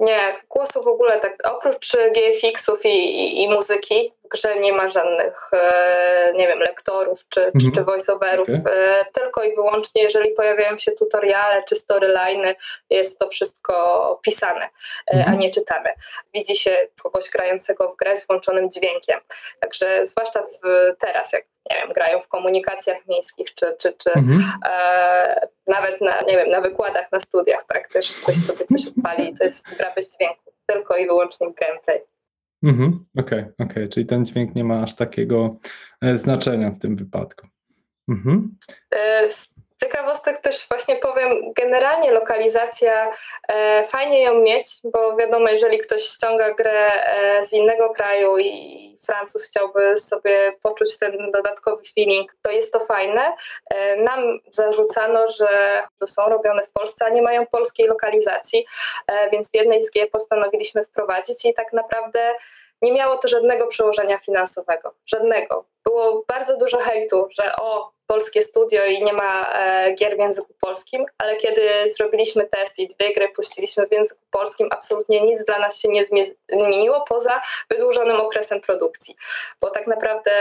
[0.00, 5.50] Nie, głosu w ogóle tak, oprócz GFX-ów i, i, i muzyki grze nie ma żadnych,
[5.52, 7.64] e, nie wiem, lektorów czy, mhm.
[7.64, 8.72] czy, czy voiceoverów, okay.
[8.72, 12.54] E, tylko i wyłącznie jeżeli pojawiają się tutoriale czy storyliny,
[12.90, 15.34] jest to wszystko pisane, e, mhm.
[15.34, 15.94] a nie czytane.
[16.34, 19.20] Widzi się kogoś grającego w grę z włączonym dźwiękiem.
[19.60, 20.60] Także zwłaszcza w,
[20.98, 24.44] teraz, jak nie wiem, grają w komunikacjach miejskich, czy, czy, czy mhm.
[24.66, 29.34] e, nawet na, nie wiem, na wykładach, na studiach, tak, też ktoś sobie coś odpali
[29.38, 32.00] to jest gra bez dźwięku, tylko i wyłącznie gameplay.
[32.66, 33.88] Mhm, okej, okay, okay.
[33.88, 35.58] czyli ten dźwięk nie ma aż takiego
[36.00, 37.46] e, znaczenia w tym wypadku.
[38.08, 38.56] Mhm.
[38.94, 39.28] E,
[39.80, 43.12] ciekawostek też właśnie powiem, generalnie lokalizacja,
[43.48, 48.98] e, fajnie ją mieć, bo wiadomo, jeżeli ktoś ściąga grę e, z innego kraju i
[49.06, 53.32] Francuz chciałby sobie poczuć ten dodatkowy feeling, to jest to fajne.
[53.74, 58.66] E, nam zarzucano, że to są robione w Polsce, a nie mają polskiej lokalizacji,
[59.06, 62.34] e, więc w jednej z gier postanowiliśmy wprowadzić i tak naprawdę
[62.82, 64.94] nie miało to żadnego przełożenia finansowego.
[65.06, 65.64] Żadnego.
[65.84, 70.54] Było bardzo dużo hejtu, że o, polskie studio i nie ma e, gier w języku
[70.60, 75.58] polskim, ale kiedy zrobiliśmy test i dwie gry puściliśmy w języku polskim, absolutnie nic dla
[75.58, 76.04] nas się nie
[76.48, 79.16] zmieniło poza wydłużonym okresem produkcji,
[79.60, 80.32] bo tak naprawdę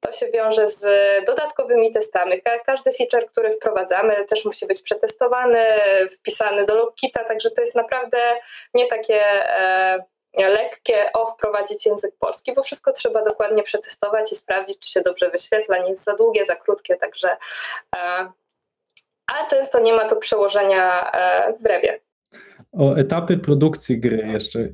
[0.00, 0.84] to się wiąże z
[1.26, 2.42] dodatkowymi testami.
[2.66, 5.64] Każdy feature, który wprowadzamy, też musi być przetestowany,
[6.10, 8.18] wpisany do logkita, także to jest naprawdę
[8.74, 9.22] nie takie
[9.60, 10.04] e,
[10.36, 15.30] lekkie, o wprowadzić język polski, bo wszystko trzeba dokładnie przetestować i sprawdzić, czy się dobrze
[15.30, 17.28] wyświetla, nie jest za długie, za krótkie, także
[17.96, 18.32] e,
[19.26, 22.00] a często nie ma to przełożenia e, w rewie.
[22.72, 24.68] O etapy produkcji gry jeszcze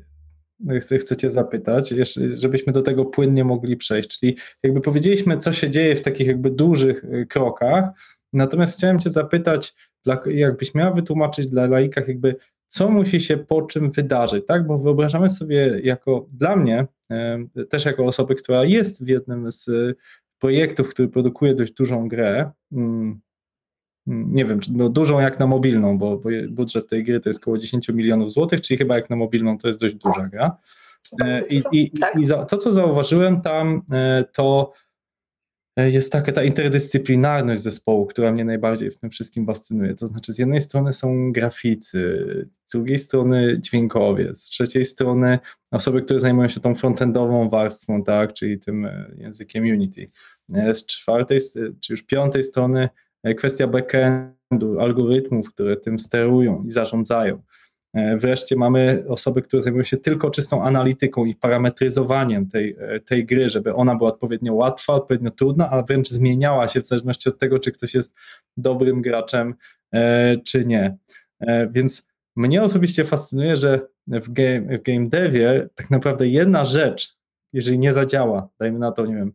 [1.00, 5.96] chcecie zapytać, jeszcze, żebyśmy do tego płynnie mogli przejść, czyli jakby powiedzieliśmy, co się dzieje
[5.96, 7.84] w takich jakby dużych e, krokach,
[8.32, 9.74] natomiast chciałem cię zapytać,
[10.26, 12.36] jakbyś miała wytłumaczyć dla laikach jakby
[12.70, 14.66] co musi się po czym wydarzyć, tak?
[14.66, 16.86] Bo wyobrażamy sobie jako, dla mnie,
[17.68, 19.70] też jako osoby, która jest w jednym z
[20.38, 23.20] projektów, który produkuje dość dużą grę, mm,
[24.06, 27.88] nie wiem, no dużą jak na mobilną, bo, budżet tej gry to jest około 10
[27.88, 30.56] milionów złotych, czyli chyba jak na mobilną to jest dość duża gra.
[31.24, 32.18] E, I, i, tak.
[32.18, 34.72] i za, to, co zauważyłem tam, e, to
[35.76, 39.94] jest taka ta interdyscyplinarność zespołu, która mnie najbardziej w tym wszystkim fascynuje.
[39.94, 42.26] To znaczy, z jednej strony są graficy,
[42.66, 45.38] z drugiej strony dźwiękowie, z trzeciej strony
[45.70, 50.06] osoby, które zajmują się tą frontendową warstwą, tak, czyli tym e, językiem Unity.
[50.54, 51.38] E, z czwartej,
[51.80, 52.88] czy już piątej strony
[53.36, 57.42] kwestia backendu, algorytmów, które tym sterują i zarządzają.
[57.94, 63.26] E, wreszcie mamy osoby, które zajmują się tylko czystą analityką i parametryzowaniem tej, e, tej
[63.26, 67.38] gry, żeby ona była odpowiednio łatwa, odpowiednio trudna, a wręcz zmieniała się w zależności od
[67.38, 68.16] tego, czy ktoś jest
[68.56, 69.54] dobrym graczem,
[69.94, 70.96] e, czy nie.
[71.70, 77.16] Więc mnie osobiście fascynuje, że w game, w game devie tak naprawdę jedna rzecz,
[77.52, 79.32] jeżeli nie zadziała, dajmy na to, nie wiem,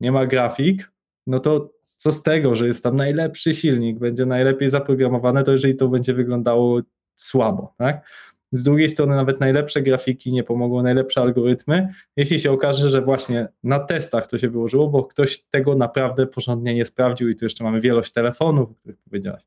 [0.00, 0.92] nie ma grafik,
[1.26, 5.76] no to co z tego, że jest tam najlepszy silnik, będzie najlepiej zaprogramowane, to jeżeli
[5.76, 6.80] to będzie wyglądało
[7.14, 8.06] słabo, tak?
[8.52, 13.48] Z drugiej strony nawet najlepsze grafiki nie pomogą, najlepsze algorytmy, jeśli się okaże, że właśnie
[13.62, 17.64] na testach to się wyłożyło, bo ktoś tego naprawdę porządnie nie sprawdził i tu jeszcze
[17.64, 19.42] mamy wielość telefonów, o których powiedziałaś.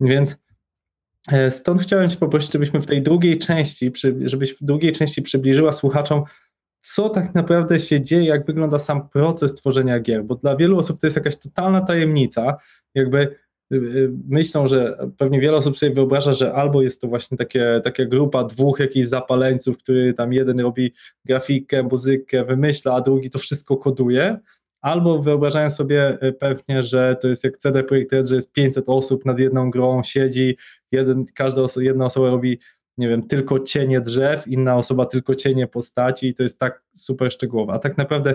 [0.00, 0.42] Więc
[1.32, 3.92] e, stąd chciałem Cię poprosić, żebyśmy w tej drugiej części,
[4.24, 6.24] żebyś w drugiej części przybliżyła słuchaczom,
[6.80, 11.00] co tak naprawdę się dzieje, jak wygląda sam proces tworzenia gier, bo dla wielu osób
[11.00, 12.56] to jest jakaś totalna tajemnica,
[12.94, 13.36] jakby
[14.28, 18.44] myślą, że pewnie wiele osób sobie wyobraża, że albo jest to właśnie takie, taka grupa
[18.44, 20.92] dwóch jakichś zapaleńców, który tam jeden robi
[21.24, 24.38] grafikę, muzykę, wymyśla, a drugi to wszystko koduje,
[24.80, 28.88] albo wyobrażają sobie y, pewnie, że to jest jak CD Projekt Red, że jest 500
[28.88, 30.56] osób nad jedną grą, siedzi,
[30.92, 32.58] jeden, każda oso jedna osoba robi
[32.98, 37.32] nie wiem, tylko cienie drzew, inna osoba tylko cienie postaci i to jest tak super
[37.32, 37.72] szczegółowe.
[37.72, 38.34] A tak naprawdę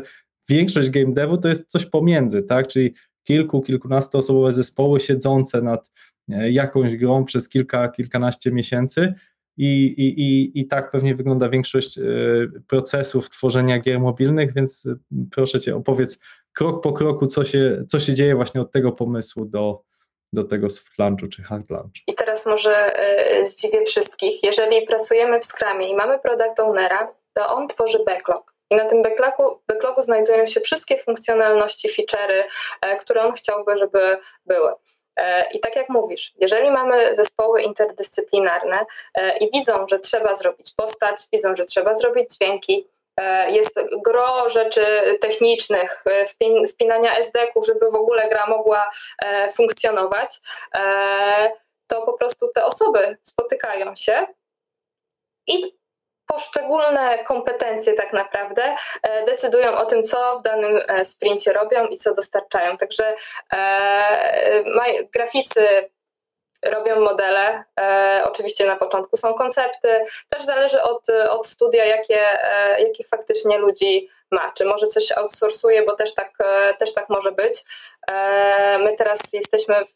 [0.50, 2.68] większość game devu to jest coś pomiędzy, tak?
[2.68, 5.92] Czyli kilku, kilkunastoosobowe zespoły siedzące nad
[6.30, 9.14] e, jakąś grą przez kilka, kilkanaście miesięcy.
[9.58, 12.04] I, i, i, I tak pewnie wygląda większość e,
[12.68, 14.96] procesów tworzenia gier mobilnych, więc e,
[15.32, 16.20] proszę Cię, opowiedz
[16.54, 19.82] krok po kroku, co się, co się dzieje właśnie od tego pomysłu do,
[20.34, 21.94] do tego soft launchu czy hard launchu.
[22.08, 22.92] I teraz może
[23.44, 24.44] zdziwię wszystkich.
[24.44, 28.51] Jeżeli pracujemy w Scrumie i mamy product ownera, to on tworzy backlog.
[28.72, 32.44] I na tym backlogu, backlogu znajdują się wszystkie funkcjonalności, feature'y,
[32.82, 34.74] e, które on chciałby, żeby były.
[35.16, 40.74] E, I tak jak mówisz, jeżeli mamy zespoły interdyscyplinarne e, i widzą, że trzeba zrobić
[40.76, 42.88] postać, widzą, że trzeba zrobić dźwięki,
[43.48, 44.86] jest gro rzeczy
[45.22, 46.04] technicznych,
[46.70, 48.92] wpinania SD-ków, żeby w ogóle gra mogła
[49.54, 50.40] funkcjonować,
[51.88, 54.28] to po prostu te osoby spotykają się
[55.48, 55.81] i
[56.32, 61.98] poszczególne kompetencje tak naprawdę e, decydują o tym, co w danym e, sprincie robią i
[61.98, 62.78] co dostarczają.
[62.78, 63.16] Także
[63.54, 64.64] e,
[65.14, 65.90] graficy
[66.66, 67.64] robią modele.
[68.24, 70.06] Oczywiście na początku są koncepty.
[70.30, 72.26] Też zależy od, od studia, jakie,
[72.78, 76.32] jakich faktycznie ludzi ma, czy może coś outsourcuje, bo też tak,
[76.80, 77.64] też tak może być.
[78.80, 79.96] My teraz jesteśmy w,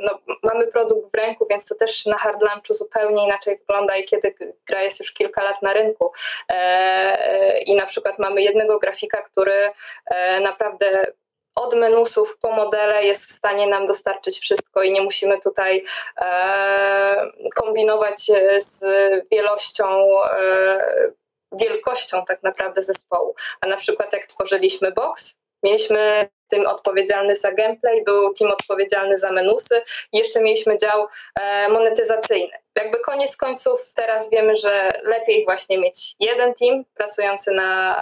[0.00, 4.04] no, mamy produkt w ręku, więc to też na hard launchu zupełnie inaczej wygląda i
[4.04, 4.34] kiedy
[4.66, 6.12] gra jest już kilka lat na rynku
[7.66, 9.70] i na przykład mamy jednego grafika, który
[10.40, 11.06] naprawdę
[11.54, 15.84] od menusów po modele jest w stanie nam dostarczyć wszystko i nie musimy tutaj
[16.20, 18.84] e, kombinować z
[19.30, 21.12] wielością, e,
[21.52, 23.34] wielkością tak naprawdę zespołu.
[23.60, 29.32] A na przykład jak tworzyliśmy box, mieliśmy tym odpowiedzialny za gameplay, był team odpowiedzialny za
[29.32, 29.74] menusy
[30.12, 31.06] i jeszcze mieliśmy dział
[31.40, 32.50] e, monetyzacyjny.
[32.76, 37.96] Jakby koniec końców teraz wiemy, że lepiej właśnie mieć jeden team pracujący na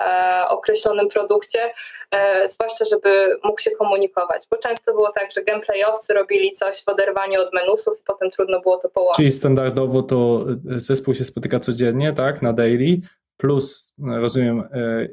[0.44, 1.72] e, określonym produkcie,
[2.10, 6.88] e, zwłaszcza żeby mógł się komunikować, bo często było tak, że gameplayowcy robili coś w
[6.88, 9.16] oderwaniu od menusów i potem trudno było to połączyć.
[9.16, 10.44] Czyli standardowo to
[10.76, 13.00] zespół się spotyka codziennie, tak, na daily,
[13.42, 15.08] plus, rozumiem, e,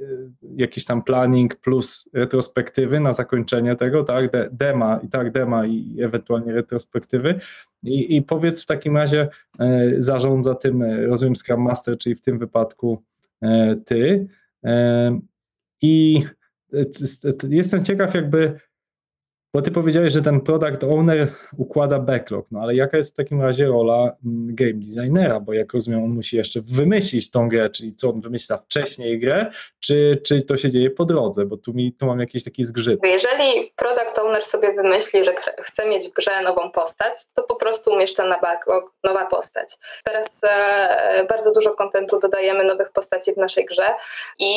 [0.56, 6.54] jakiś tam planning, plus retrospektywy na zakończenie tego, tak, dema i tak, dema i ewentualnie
[6.54, 7.40] retrospektywy.
[7.84, 12.22] I, i powiedz w takim razie, e, zarządza tym, e, rozumiem, Scrum Master, czyli w
[12.22, 13.04] tym wypadku
[13.86, 14.28] ty.
[15.82, 16.24] I
[17.50, 18.60] jestem ciekaw, jakby
[19.54, 21.28] bo ty powiedziałeś, że ten product owner
[21.58, 25.74] układa backlog, no ale jaka jest w takim razie rola mm, game designera, bo jak
[25.74, 30.42] rozumiem, on musi jeszcze wymyślić tą grę, czyli co on wymyśla wcześniej grę, czy, czy
[30.42, 33.00] to się dzieje po drodze, bo tu, mi, tu mam jakiś taki zgrzyt.
[33.04, 37.92] Jeżeli product owner sobie wymyśli, że chce mieć w grze nową postać, to po prostu
[37.92, 39.78] umieszcza na backlog nowa postać.
[40.04, 43.88] Teraz e, bardzo dużo kontentu dodajemy nowych postaci w naszej grze
[44.40, 44.54] i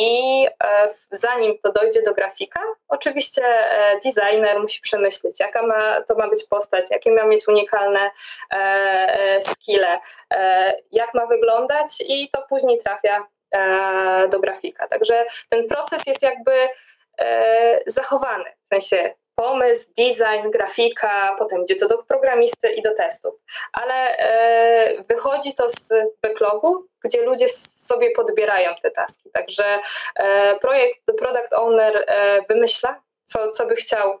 [0.63, 6.27] e, zanim to dojdzie do grafika, oczywiście e, designer musi przemyśleć, jaka ma, to ma
[6.29, 8.11] być postać, jakie ma mieć unikalne
[8.51, 9.99] e, skille,
[10.33, 14.87] e, jak ma wyglądać i to później trafia e, do grafika.
[14.87, 16.53] Także ten proces jest jakby
[17.19, 23.35] e, zachowany, w sensie pomysł, design, grafika, potem idzie to do programisty i do testów.
[23.73, 29.29] Ale e, wychodzi to z backlogu, gdzie ludzie sobie podbierają te taski.
[29.33, 29.79] Także
[30.15, 34.19] e, projekt, product owner e, wymyśla, co, co by chciał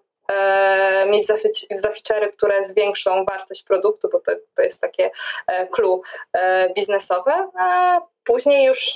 [1.07, 1.27] mieć
[1.71, 5.11] zaficzery, które zwiększą wartość produktu, bo to, to jest takie
[5.47, 6.01] e, clue
[6.33, 8.93] e, biznesowe, a później już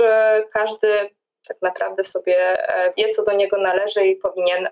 [0.54, 1.10] każdy
[1.48, 2.58] tak naprawdę sobie
[2.98, 4.70] wie, co do niego należy i powinien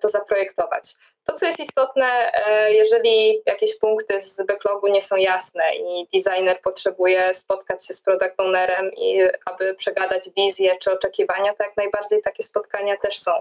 [0.00, 0.94] to zaprojektować.
[1.24, 2.32] To, co jest istotne,
[2.68, 8.40] jeżeli jakieś punkty z backlogu nie są jasne i designer potrzebuje spotkać się z product
[8.40, 13.32] ownerem i aby przegadać wizję czy oczekiwania, to jak najbardziej takie spotkania też są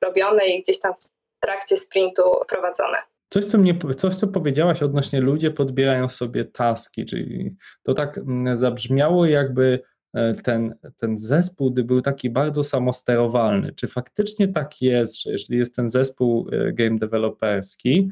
[0.00, 0.94] robione i gdzieś tam
[1.40, 2.98] trakcie sprintu prowadzone.
[3.28, 8.58] Coś, co, mnie, coś, co powiedziałaś odnośnie ludzie podbierają sobie taski, czyli to tak mm,
[8.58, 9.80] zabrzmiało, jakby
[10.14, 13.72] e, ten, ten zespół był taki bardzo samosterowalny.
[13.72, 18.10] Czy faktycznie tak jest, że jeśli jest ten zespół e, game developerski,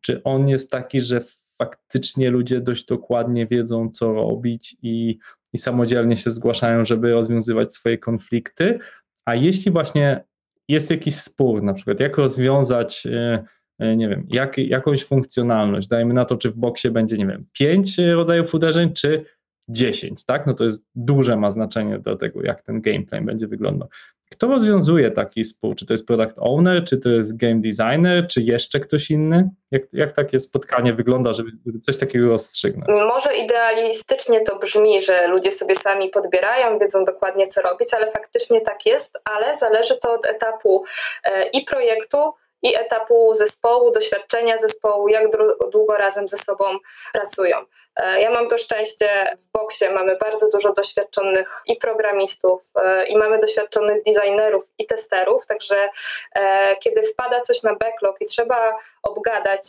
[0.00, 1.20] czy on jest taki, że
[1.58, 5.18] faktycznie ludzie dość dokładnie wiedzą, co robić i,
[5.52, 8.78] i samodzielnie się zgłaszają, żeby rozwiązywać swoje konflikty?
[9.24, 10.24] A jeśli właśnie
[10.68, 13.44] jest jakiś spór, na przykład jak rozwiązać, e,
[13.78, 17.46] e, nie wiem, jak, jakąś funkcjonalność, dajmy na to, czy w boksie będzie, nie wiem,
[17.52, 19.24] pięć rodzajów uderzeń, czy
[19.68, 20.46] 10, tak?
[20.46, 23.88] No to jest duże ma znaczenie do tego, jak ten gameplay będzie wyglądał.
[24.30, 25.76] Kto rozwiązuje taki spór?
[25.76, 29.50] Czy to jest product owner, czy to jest game designer, czy jeszcze ktoś inny?
[29.70, 31.50] Jak, jak takie spotkanie wygląda, żeby,
[31.80, 33.00] coś takiego rozstrzygnąć?
[33.00, 38.60] Może idealistycznie to brzmi, że ludzie sobie sami podbierają, wiedzą dokładnie co robić, ale faktycznie
[38.60, 40.84] tak jest, ale zależy to od etapu
[41.24, 42.18] e, i projektu,
[42.66, 45.24] i etapu zespołu, doświadczenia zespołu, jak
[45.70, 46.64] długo razem ze sobą
[47.12, 47.64] pracują.
[47.96, 53.16] E, ja mam to szczęście w boksie, mamy bardzo dużo doświadczonych i programistów, e, i
[53.16, 55.88] mamy doświadczonych designerów i testerów, także
[56.34, 59.62] e, kiedy wpada coś na backlog i trzeba obgadać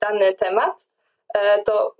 [0.00, 0.86] dany temat,
[1.64, 1.94] to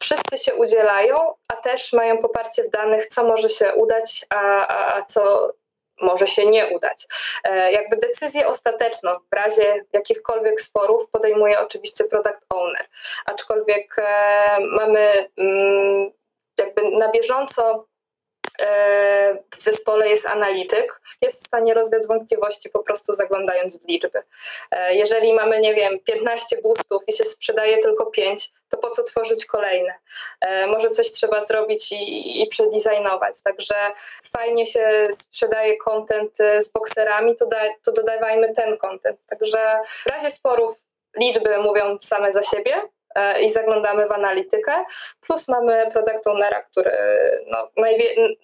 [0.00, 4.96] wszyscy się udzielają, a też mają poparcie w danych, co może się udać, a, a,
[4.96, 5.52] a co
[6.00, 7.06] może się nie udać.
[7.44, 12.86] E, jakby decyzję ostateczną w razie jakichkolwiek sporów podejmuje oczywiście product owner,
[13.26, 16.10] aczkolwiek e, mamy mm,
[16.58, 17.86] jakby na bieżąco
[19.50, 24.22] w zespole jest analityk, jest w stanie rozwiać wątpliwości po prostu zaglądając w liczby.
[24.90, 29.46] Jeżeli mamy, nie wiem, 15 boostów i się sprzedaje tylko 5, to po co tworzyć
[29.46, 29.94] kolejne?
[30.40, 33.42] E, może coś trzeba zrobić i, i przedesignować.
[33.42, 33.74] Także
[34.24, 39.20] fajnie się sprzedaje content e, z bokserami, to, da, to dodawajmy ten content.
[39.26, 40.86] Także w razie sporów
[41.16, 42.88] liczby mówią same za siebie, e,
[43.42, 44.72] i zaglądamy w analitykę,
[45.20, 46.90] plus mamy product ownera, który
[47.50, 47.70] no,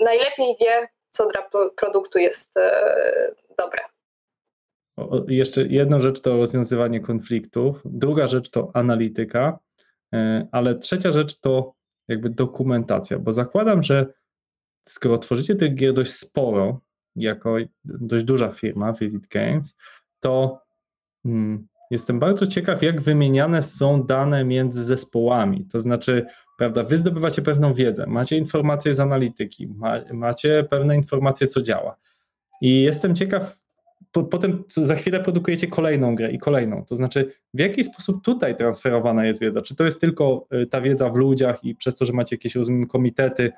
[0.00, 2.54] najlepiej wie, co dla produktu jest
[3.58, 3.78] dobre.
[4.96, 9.58] O, jeszcze jedna rzecz to rozwiązywanie konfliktów, druga rzecz to analityka,
[10.52, 11.74] ale trzecia rzecz to
[12.08, 14.06] jakby dokumentacja, bo zakładam, że
[14.88, 16.80] skoro tworzycie tych gier dość sporo,
[17.16, 19.76] jako dość duża firma, Vivid Games,
[20.20, 20.60] to
[21.22, 25.66] hmm, jestem bardzo ciekaw, jak wymieniane są dane między zespołami.
[25.72, 26.26] To znaczy,
[26.58, 31.96] prawda, wy zdobywacie pewną wiedzę, macie informacje z analityki, ma, macie pewne informacje, co działa.
[32.60, 33.58] I jestem ciekaw,
[34.12, 36.84] po, potem za chwilę produkujecie kolejną grę i kolejną.
[36.84, 39.62] To znaczy, w jaki sposób tutaj transferowana jest wiedza?
[39.62, 42.54] Czy to jest tylko y, ta wiedza w ludziach i przez to, że macie jakieś,
[42.54, 43.52] rozumiem, komitety,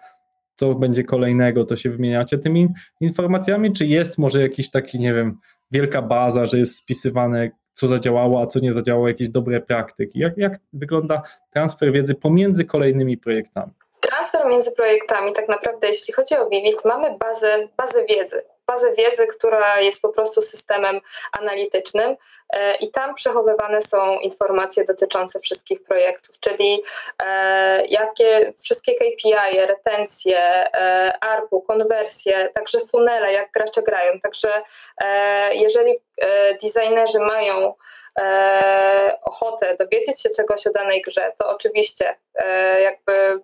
[0.54, 2.68] co będzie kolejnego, to się wymieniacie tymi
[3.00, 5.38] informacjami, czy jest może jakiś taki, nie wiem,
[5.70, 10.18] wielka baza, że jest spisywane, co zadziałało, a co nie zadziałało, jakieś dobre praktyki.
[10.18, 11.22] Jak, jak wygląda
[11.52, 13.72] transfer wiedzy pomiędzy kolejnymi projektami?
[14.00, 19.26] Transfer między projektami, tak naprawdę, jeśli chodzi o Vivid, mamy bazę, bazę wiedzy bazę wiedzy,
[19.26, 21.00] która jest po prostu systemem
[21.32, 22.16] analitycznym
[22.50, 26.82] e, i tam przechowywane są informacje dotyczące wszystkich projektów, czyli
[27.22, 34.20] e, jakie wszystkie KPI, retencje, e, ARPU, konwersje, także funele, jak gracze grają.
[34.20, 34.62] Także
[35.52, 35.94] jeżeli
[36.62, 37.74] designerzy mają
[39.22, 42.16] ochotę dowiedzieć się czegoś o danej grze, to oczywiście
[42.80, 43.40] jakby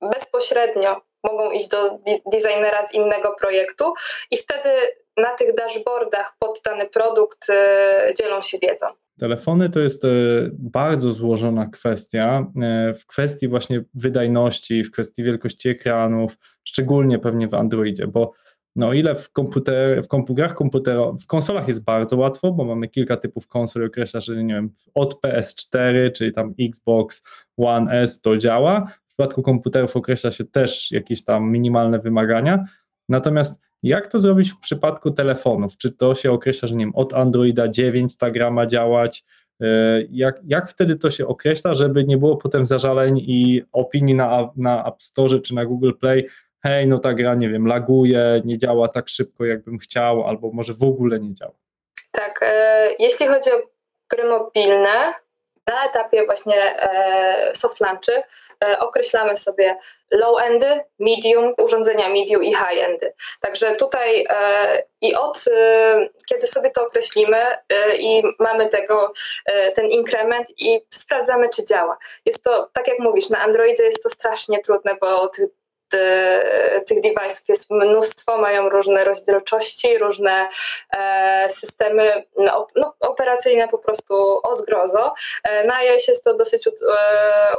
[0.00, 1.98] bezpośrednio mogą iść do
[2.32, 3.92] designera z innego projektu
[4.30, 4.68] i wtedy
[5.16, 8.86] na tych dashboardach pod dany produkt e, dzielą się wiedzą.
[9.20, 10.08] Telefony to jest e,
[10.52, 17.54] bardzo złożona kwestia e, w kwestii właśnie wydajności, w kwestii wielkości ekranów, szczególnie pewnie w
[17.54, 18.32] Androidzie, bo
[18.76, 23.16] no ile w, komputer, w komputerach komputerowych, w konsolach jest bardzo łatwo, bo mamy kilka
[23.16, 27.24] typów konsol i określa, że nie wiem, od PS4, czyli tam Xbox
[27.56, 32.64] One S to działa, przypadku komputerów określa się też jakieś tam minimalne wymagania.
[33.08, 35.76] Natomiast jak to zrobić w przypadku telefonów?
[35.76, 39.24] Czy to się określa, że nie wiem, od Androida 9 ta gra ma działać?
[39.60, 39.66] E,
[40.10, 44.84] jak, jak wtedy to się określa, żeby nie było potem zażaleń i opinii na, na
[44.84, 46.28] App Store czy na Google Play,
[46.62, 50.72] hej, no ta gra, nie wiem, laguje, nie działa tak szybko, jakbym chciał, albo może
[50.72, 51.54] w ogóle nie działa?
[52.12, 53.62] Tak, e, jeśli chodzi o
[54.10, 55.14] gry mobilne,
[55.66, 58.12] na etapie właśnie e, soft launchy
[58.78, 59.76] określamy sobie
[60.10, 63.12] low-endy, medium, urządzenia medium i high-endy.
[63.40, 65.44] Także tutaj e, i od
[66.28, 67.46] kiedy sobie to określimy
[67.98, 69.12] i mamy tego,
[69.74, 71.98] ten inkrement i sprawdzamy, czy działa.
[72.26, 75.59] Jest to, tak jak mówisz, na Androidzie jest to strasznie trudne, bo tych E,
[76.86, 80.48] tych device'ów jest mnóstwo, mają różne rozdzielczości, różne
[80.92, 85.14] e, systemy no, no, operacyjne po prostu o zgrozo.
[85.44, 86.68] E, na iOS jest to dosyć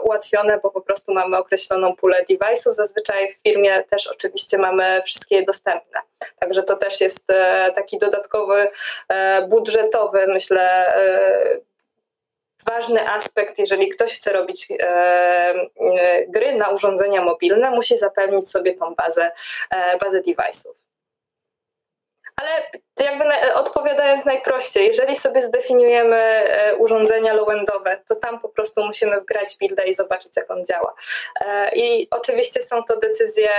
[0.04, 2.72] ułatwione, bo po prostu mamy określoną pulę device'ów.
[2.72, 6.00] Zazwyczaj w firmie też oczywiście mamy wszystkie dostępne.
[6.40, 7.28] Także to też jest
[7.76, 8.68] taki dodatkowy
[9.50, 10.94] budżetowy, myślę,
[12.66, 18.74] ważny aspekt, jeżeli ktoś chce robić e, e, gry na urządzenia mobilne, musi zapewnić sobie
[18.74, 19.32] tą bazę,
[19.70, 20.91] e, bazę device'ów.
[22.42, 29.20] Ale jakby odpowiadając najprościej, jeżeli sobie zdefiniujemy e, urządzenia low-endowe, to tam po prostu musimy
[29.22, 30.94] wgrać builda i zobaczyć, jak on działa.
[31.42, 33.50] E, I oczywiście są to decyzje.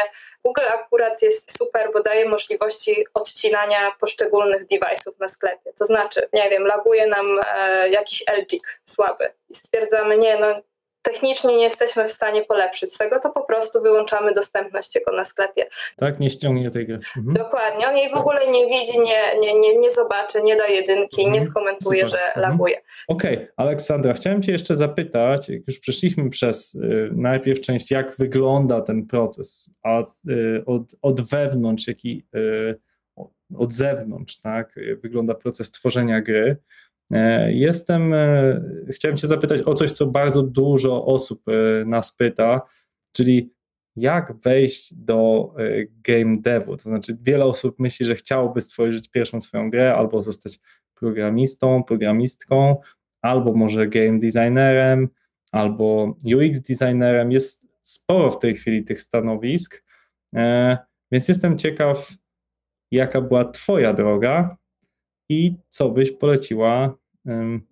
[0.45, 5.73] Google akurat jest super, bo daje możliwości odcinania poszczególnych device'ów na sklepie.
[5.79, 10.47] To znaczy, nie wiem, laguje nam e, jakiś LG słaby i stwierdzamy, nie, no
[11.03, 15.67] technicznie nie jesteśmy w stanie polepszyć tego, to po prostu wyłączamy dostępność jego na sklepie.
[15.97, 16.95] Tak, nie ściągnie tej gry.
[17.17, 17.35] Mhm.
[17.35, 21.21] Dokładnie, on jej w ogóle nie widzi, nie, nie, nie, nie zobaczy, nie da jedynki,
[21.21, 21.33] mhm.
[21.33, 22.21] nie skomentuje, Super.
[22.21, 22.51] że mhm.
[22.51, 22.81] laguje.
[23.09, 23.53] Okej, okay.
[23.57, 29.07] Aleksandra, chciałem Cię jeszcze zapytać, jak już przeszliśmy przez y, najpierw część, jak wygląda ten
[29.07, 32.81] proces, a y, od, od wewnątrz, jak i y,
[33.59, 36.57] od zewnątrz, tak, wygląda proces tworzenia gry,
[37.49, 38.61] jestem, e,
[38.91, 42.63] chciałem Cię zapytać o coś, co bardzo dużo osób e, nas pyta,
[43.13, 43.53] czyli
[43.97, 45.55] jak wejść do
[46.05, 46.77] game devu.
[46.77, 50.61] To znaczy, wiele osób myśli, że chciałoby stworzyć pierwszą swoją grę albo zostać
[50.95, 52.77] programistą, programistką,
[53.23, 55.09] albo może game designerem,
[55.51, 57.33] albo UX designerem.
[57.33, 59.85] Jest sporo w tej chwili tych stanowisk,
[61.13, 62.13] więc jestem ciekaw,
[62.91, 64.57] jaka była Twoja droga
[65.29, 67.02] i co byś poleciła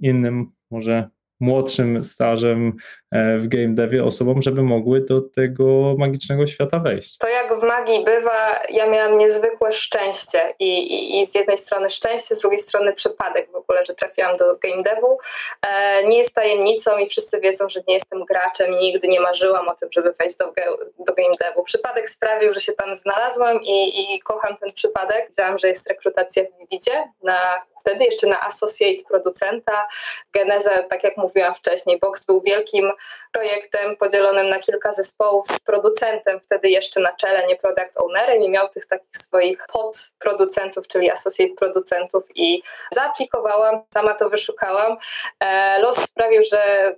[0.01, 2.77] innym, może młodszym stażem
[3.13, 7.19] w game devie osobom, żeby mogły do tego magicznego świata wejść.
[7.19, 11.91] To jak w magii bywa, ja miałam niezwykłe szczęście i, i, i z jednej strony
[11.91, 15.19] szczęście, z drugiej strony przypadek w ogóle, że trafiłam do game devu.
[15.63, 19.69] E, nie jest tajemnicą i wszyscy wiedzą, że nie jestem graczem i nigdy nie marzyłam
[19.69, 20.53] o tym, żeby wejść do,
[20.99, 21.63] do game devu.
[21.63, 25.27] Przypadek sprawił, że się tam znalazłam i, i kocham ten przypadek.
[25.29, 29.89] Wiedziałam, że jest rekrutacja w Vividzie na wtedy jeszcze na associate producenta.
[30.33, 32.93] Geneza, tak jak mówiłam wcześniej, Box był wielkim
[33.33, 38.51] projektem podzielonym na kilka zespołów z producentem, wtedy jeszcze na czele, nie product ownerem i
[38.51, 42.63] miał tych takich swoich podproducentów, czyli associate producentów i
[42.95, 44.97] zaaplikowałam, sama to wyszukałam.
[45.41, 46.95] E, los sprawił, że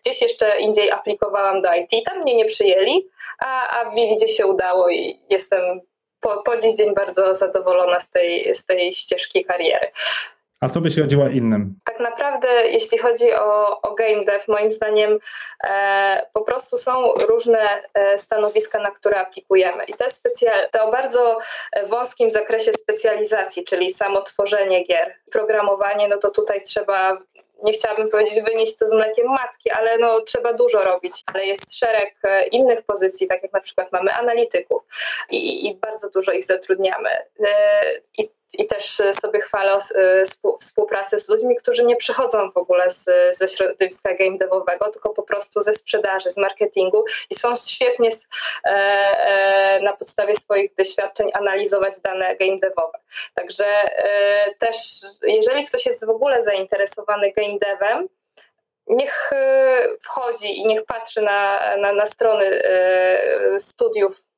[0.00, 3.08] gdzieś jeszcze indziej aplikowałam do IT, tam mnie nie przyjęli,
[3.38, 5.80] a, a w Vividzie się udało i jestem
[6.20, 9.90] po, po dziś dzień bardzo zadowolona z tej, z tej ścieżki kariery.
[10.60, 11.74] A co byś radziła innym?
[11.84, 15.18] Tak naprawdę, jeśli chodzi o, o game dev, moim zdaniem
[15.64, 19.84] e, po prostu są różne e, stanowiska, na które aplikujemy.
[19.84, 21.38] I te, specjal- te o bardzo
[21.86, 27.18] wąskim zakresie specjalizacji, czyli samo tworzenie gier, programowanie, no to tutaj trzeba
[27.62, 31.22] nie chciałabym powiedzieć wynieść to z mlekiem matki, ale no, trzeba dużo robić.
[31.26, 34.82] Ale jest szereg e, innych pozycji, tak jak na przykład mamy analityków
[35.30, 37.10] i, i bardzo dużo ich zatrudniamy.
[37.10, 37.46] E,
[38.18, 40.24] I i też sobie chwalę e,
[40.60, 43.04] współpracę z ludźmi, którzy nie przychodzą w ogóle z,
[43.36, 48.70] ze środowiska game devowego, tylko po prostu ze sprzedaży, z marketingu i są świetnie e,
[48.70, 52.98] e, na podstawie swoich doświadczeń analizować dane game devowe.
[53.34, 54.76] Także e, też,
[55.22, 58.08] jeżeli ktoś jest w ogóle zainteresowany game devem,
[58.86, 64.29] niech e, wchodzi i niech patrzy na, na, na strony e, studiów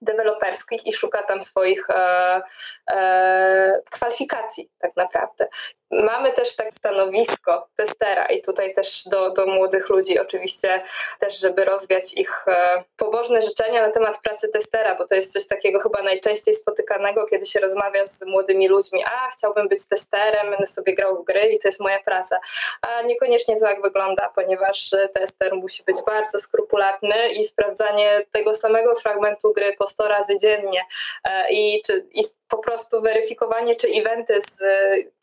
[0.00, 2.42] deweloperskich i szuka tam swoich e,
[2.90, 5.46] e, kwalifikacji tak naprawdę.
[5.90, 10.82] Mamy też tak stanowisko testera i tutaj też do, do młodych ludzi oczywiście
[11.18, 15.46] też, żeby rozwiać ich e, pobożne życzenia na temat pracy testera, bo to jest coś
[15.46, 20.66] takiego chyba najczęściej spotykanego, kiedy się rozmawia z młodymi ludźmi, a chciałbym być testerem, będę
[20.66, 22.38] sobie grał w gry i to jest moja praca.
[22.82, 28.94] A niekoniecznie to tak wygląda, ponieważ tester musi być bardzo skrupulatny i sprawdzanie tego samego
[28.94, 30.82] fragmentu gry po 100 razy dziennie
[31.24, 34.62] e, i, czy, i po prostu weryfikowanie, czy eventy, z,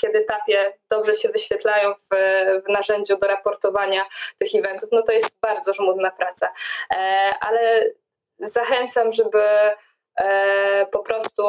[0.01, 2.07] kiedy tapie dobrze się wyświetlają w,
[2.65, 4.05] w narzędziu do raportowania
[4.39, 6.53] tych eventów, no to jest bardzo żmudna praca.
[6.91, 6.95] E,
[7.39, 7.83] ale
[8.39, 9.41] zachęcam, żeby
[10.15, 11.43] e, po prostu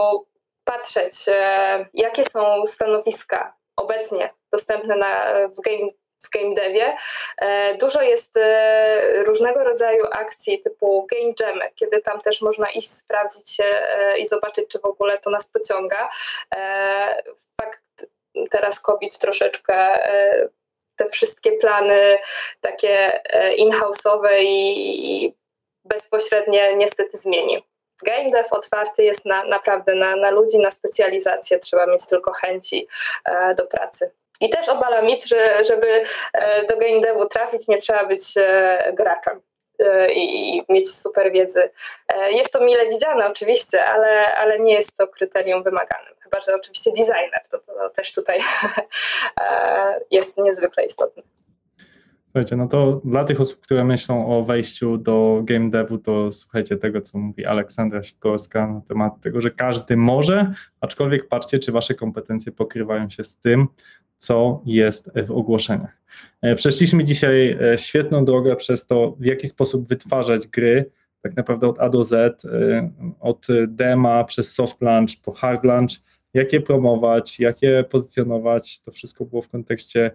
[0.64, 5.90] patrzeć, e, jakie są stanowiska obecnie dostępne na, w game
[6.24, 6.96] w game devie.
[7.38, 12.90] E, dużo jest e, różnego rodzaju akcji typu game jam, kiedy tam też można iść,
[12.90, 16.10] sprawdzić się e, i zobaczyć, czy w ogóle to nas pociąga.
[17.60, 18.06] Fakt,
[18.50, 19.98] teraz COVID troszeczkę
[20.96, 22.18] te wszystkie plany
[22.60, 23.22] takie
[23.56, 25.34] in-house'owe i
[25.84, 27.64] bezpośrednie niestety zmieni.
[28.02, 32.88] Game dev otwarty jest na, naprawdę na, na ludzi, na specjalizację, trzeba mieć tylko chęci
[33.56, 34.10] do pracy.
[34.40, 38.92] I też obala mit, że żeby e, do game devu trafić, nie trzeba być e,
[38.92, 39.40] graczem
[39.78, 41.70] e, i mieć super wiedzy.
[42.30, 46.14] Jest to mile widziane oczywiście, ale, ale nie jest to kryterium wymaganym.
[46.22, 48.40] Chyba, że oczywiście designer, to, to też tutaj
[50.10, 51.22] jest niezwykle istotny.
[52.34, 56.76] Słuchajcie, no to dla tych osób, które myślą o wejściu do game devu, to słuchajcie
[56.76, 61.94] tego, co mówi Aleksandra Sikorska na temat tego, że każdy może, aczkolwiek patrzcie, czy wasze
[61.94, 63.66] kompetencje pokrywają się z tym,
[64.18, 65.96] co jest w ogłoszeniach.
[66.42, 70.90] E, przeszliśmy dzisiaj e, świetną drogę przez to, w jaki sposób wytwarzać gry,
[71.22, 76.00] tak naprawdę od A do Z, e, od dema przez soft launch po hard launch,
[76.34, 78.80] jak je promować, jak je pozycjonować.
[78.80, 80.10] To wszystko było w kontekście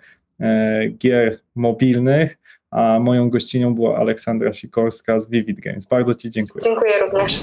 [0.97, 2.37] gier mobilnych,
[2.71, 5.85] a moją gościnią była Aleksandra Sikorska z Vivid Games.
[5.85, 6.63] Bardzo Ci dziękuję.
[6.63, 7.39] Dziękuję również.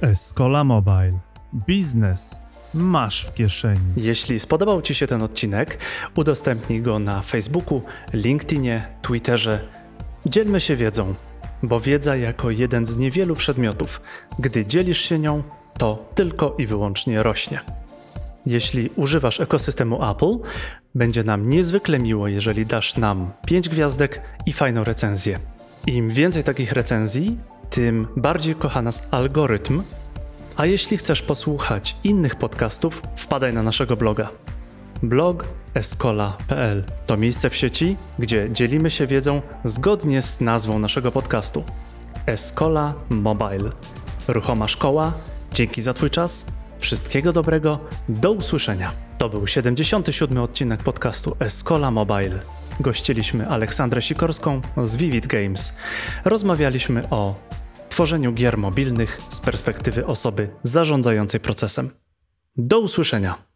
[0.00, 1.18] Escola Mobile.
[1.66, 2.40] Biznes
[2.74, 3.80] masz w kieszeni.
[3.96, 5.78] Jeśli spodobał Ci się ten odcinek,
[6.14, 7.80] udostępnij go na Facebooku,
[8.12, 9.60] LinkedInie, Twitterze.
[10.26, 11.14] Dzielmy się wiedzą,
[11.62, 14.02] bo wiedza jako jeden z niewielu przedmiotów,
[14.38, 15.42] gdy dzielisz się nią,
[15.78, 17.60] to tylko i wyłącznie rośnie.
[18.46, 20.38] Jeśli używasz ekosystemu Apple,
[20.94, 25.38] będzie nam niezwykle miło, jeżeli dasz nam 5 gwiazdek i fajną recenzję.
[25.86, 27.38] Im więcej takich recenzji,
[27.70, 29.82] tym bardziej kocha nas algorytm
[30.56, 34.28] a jeśli chcesz posłuchać innych podcastów, wpadaj na naszego bloga.
[35.02, 41.64] Blog escola.pl to miejsce w sieci, gdzie dzielimy się wiedzą zgodnie z nazwą naszego podcastu.
[42.26, 43.70] Escola Mobile.
[44.28, 45.12] Ruchoma szkoła.
[45.52, 46.46] Dzięki za Twój czas.
[46.78, 47.78] Wszystkiego dobrego.
[48.08, 48.92] Do usłyszenia.
[49.22, 50.38] To był 77.
[50.38, 52.40] odcinek podcastu Escola Mobile.
[52.80, 55.76] gościliśmy Aleksandrę Sikorską z Vivid Games.
[56.24, 57.34] Rozmawialiśmy o
[57.88, 61.90] tworzeniu gier mobilnych z perspektywy osoby zarządzającej procesem.
[62.56, 63.51] Do usłyszenia.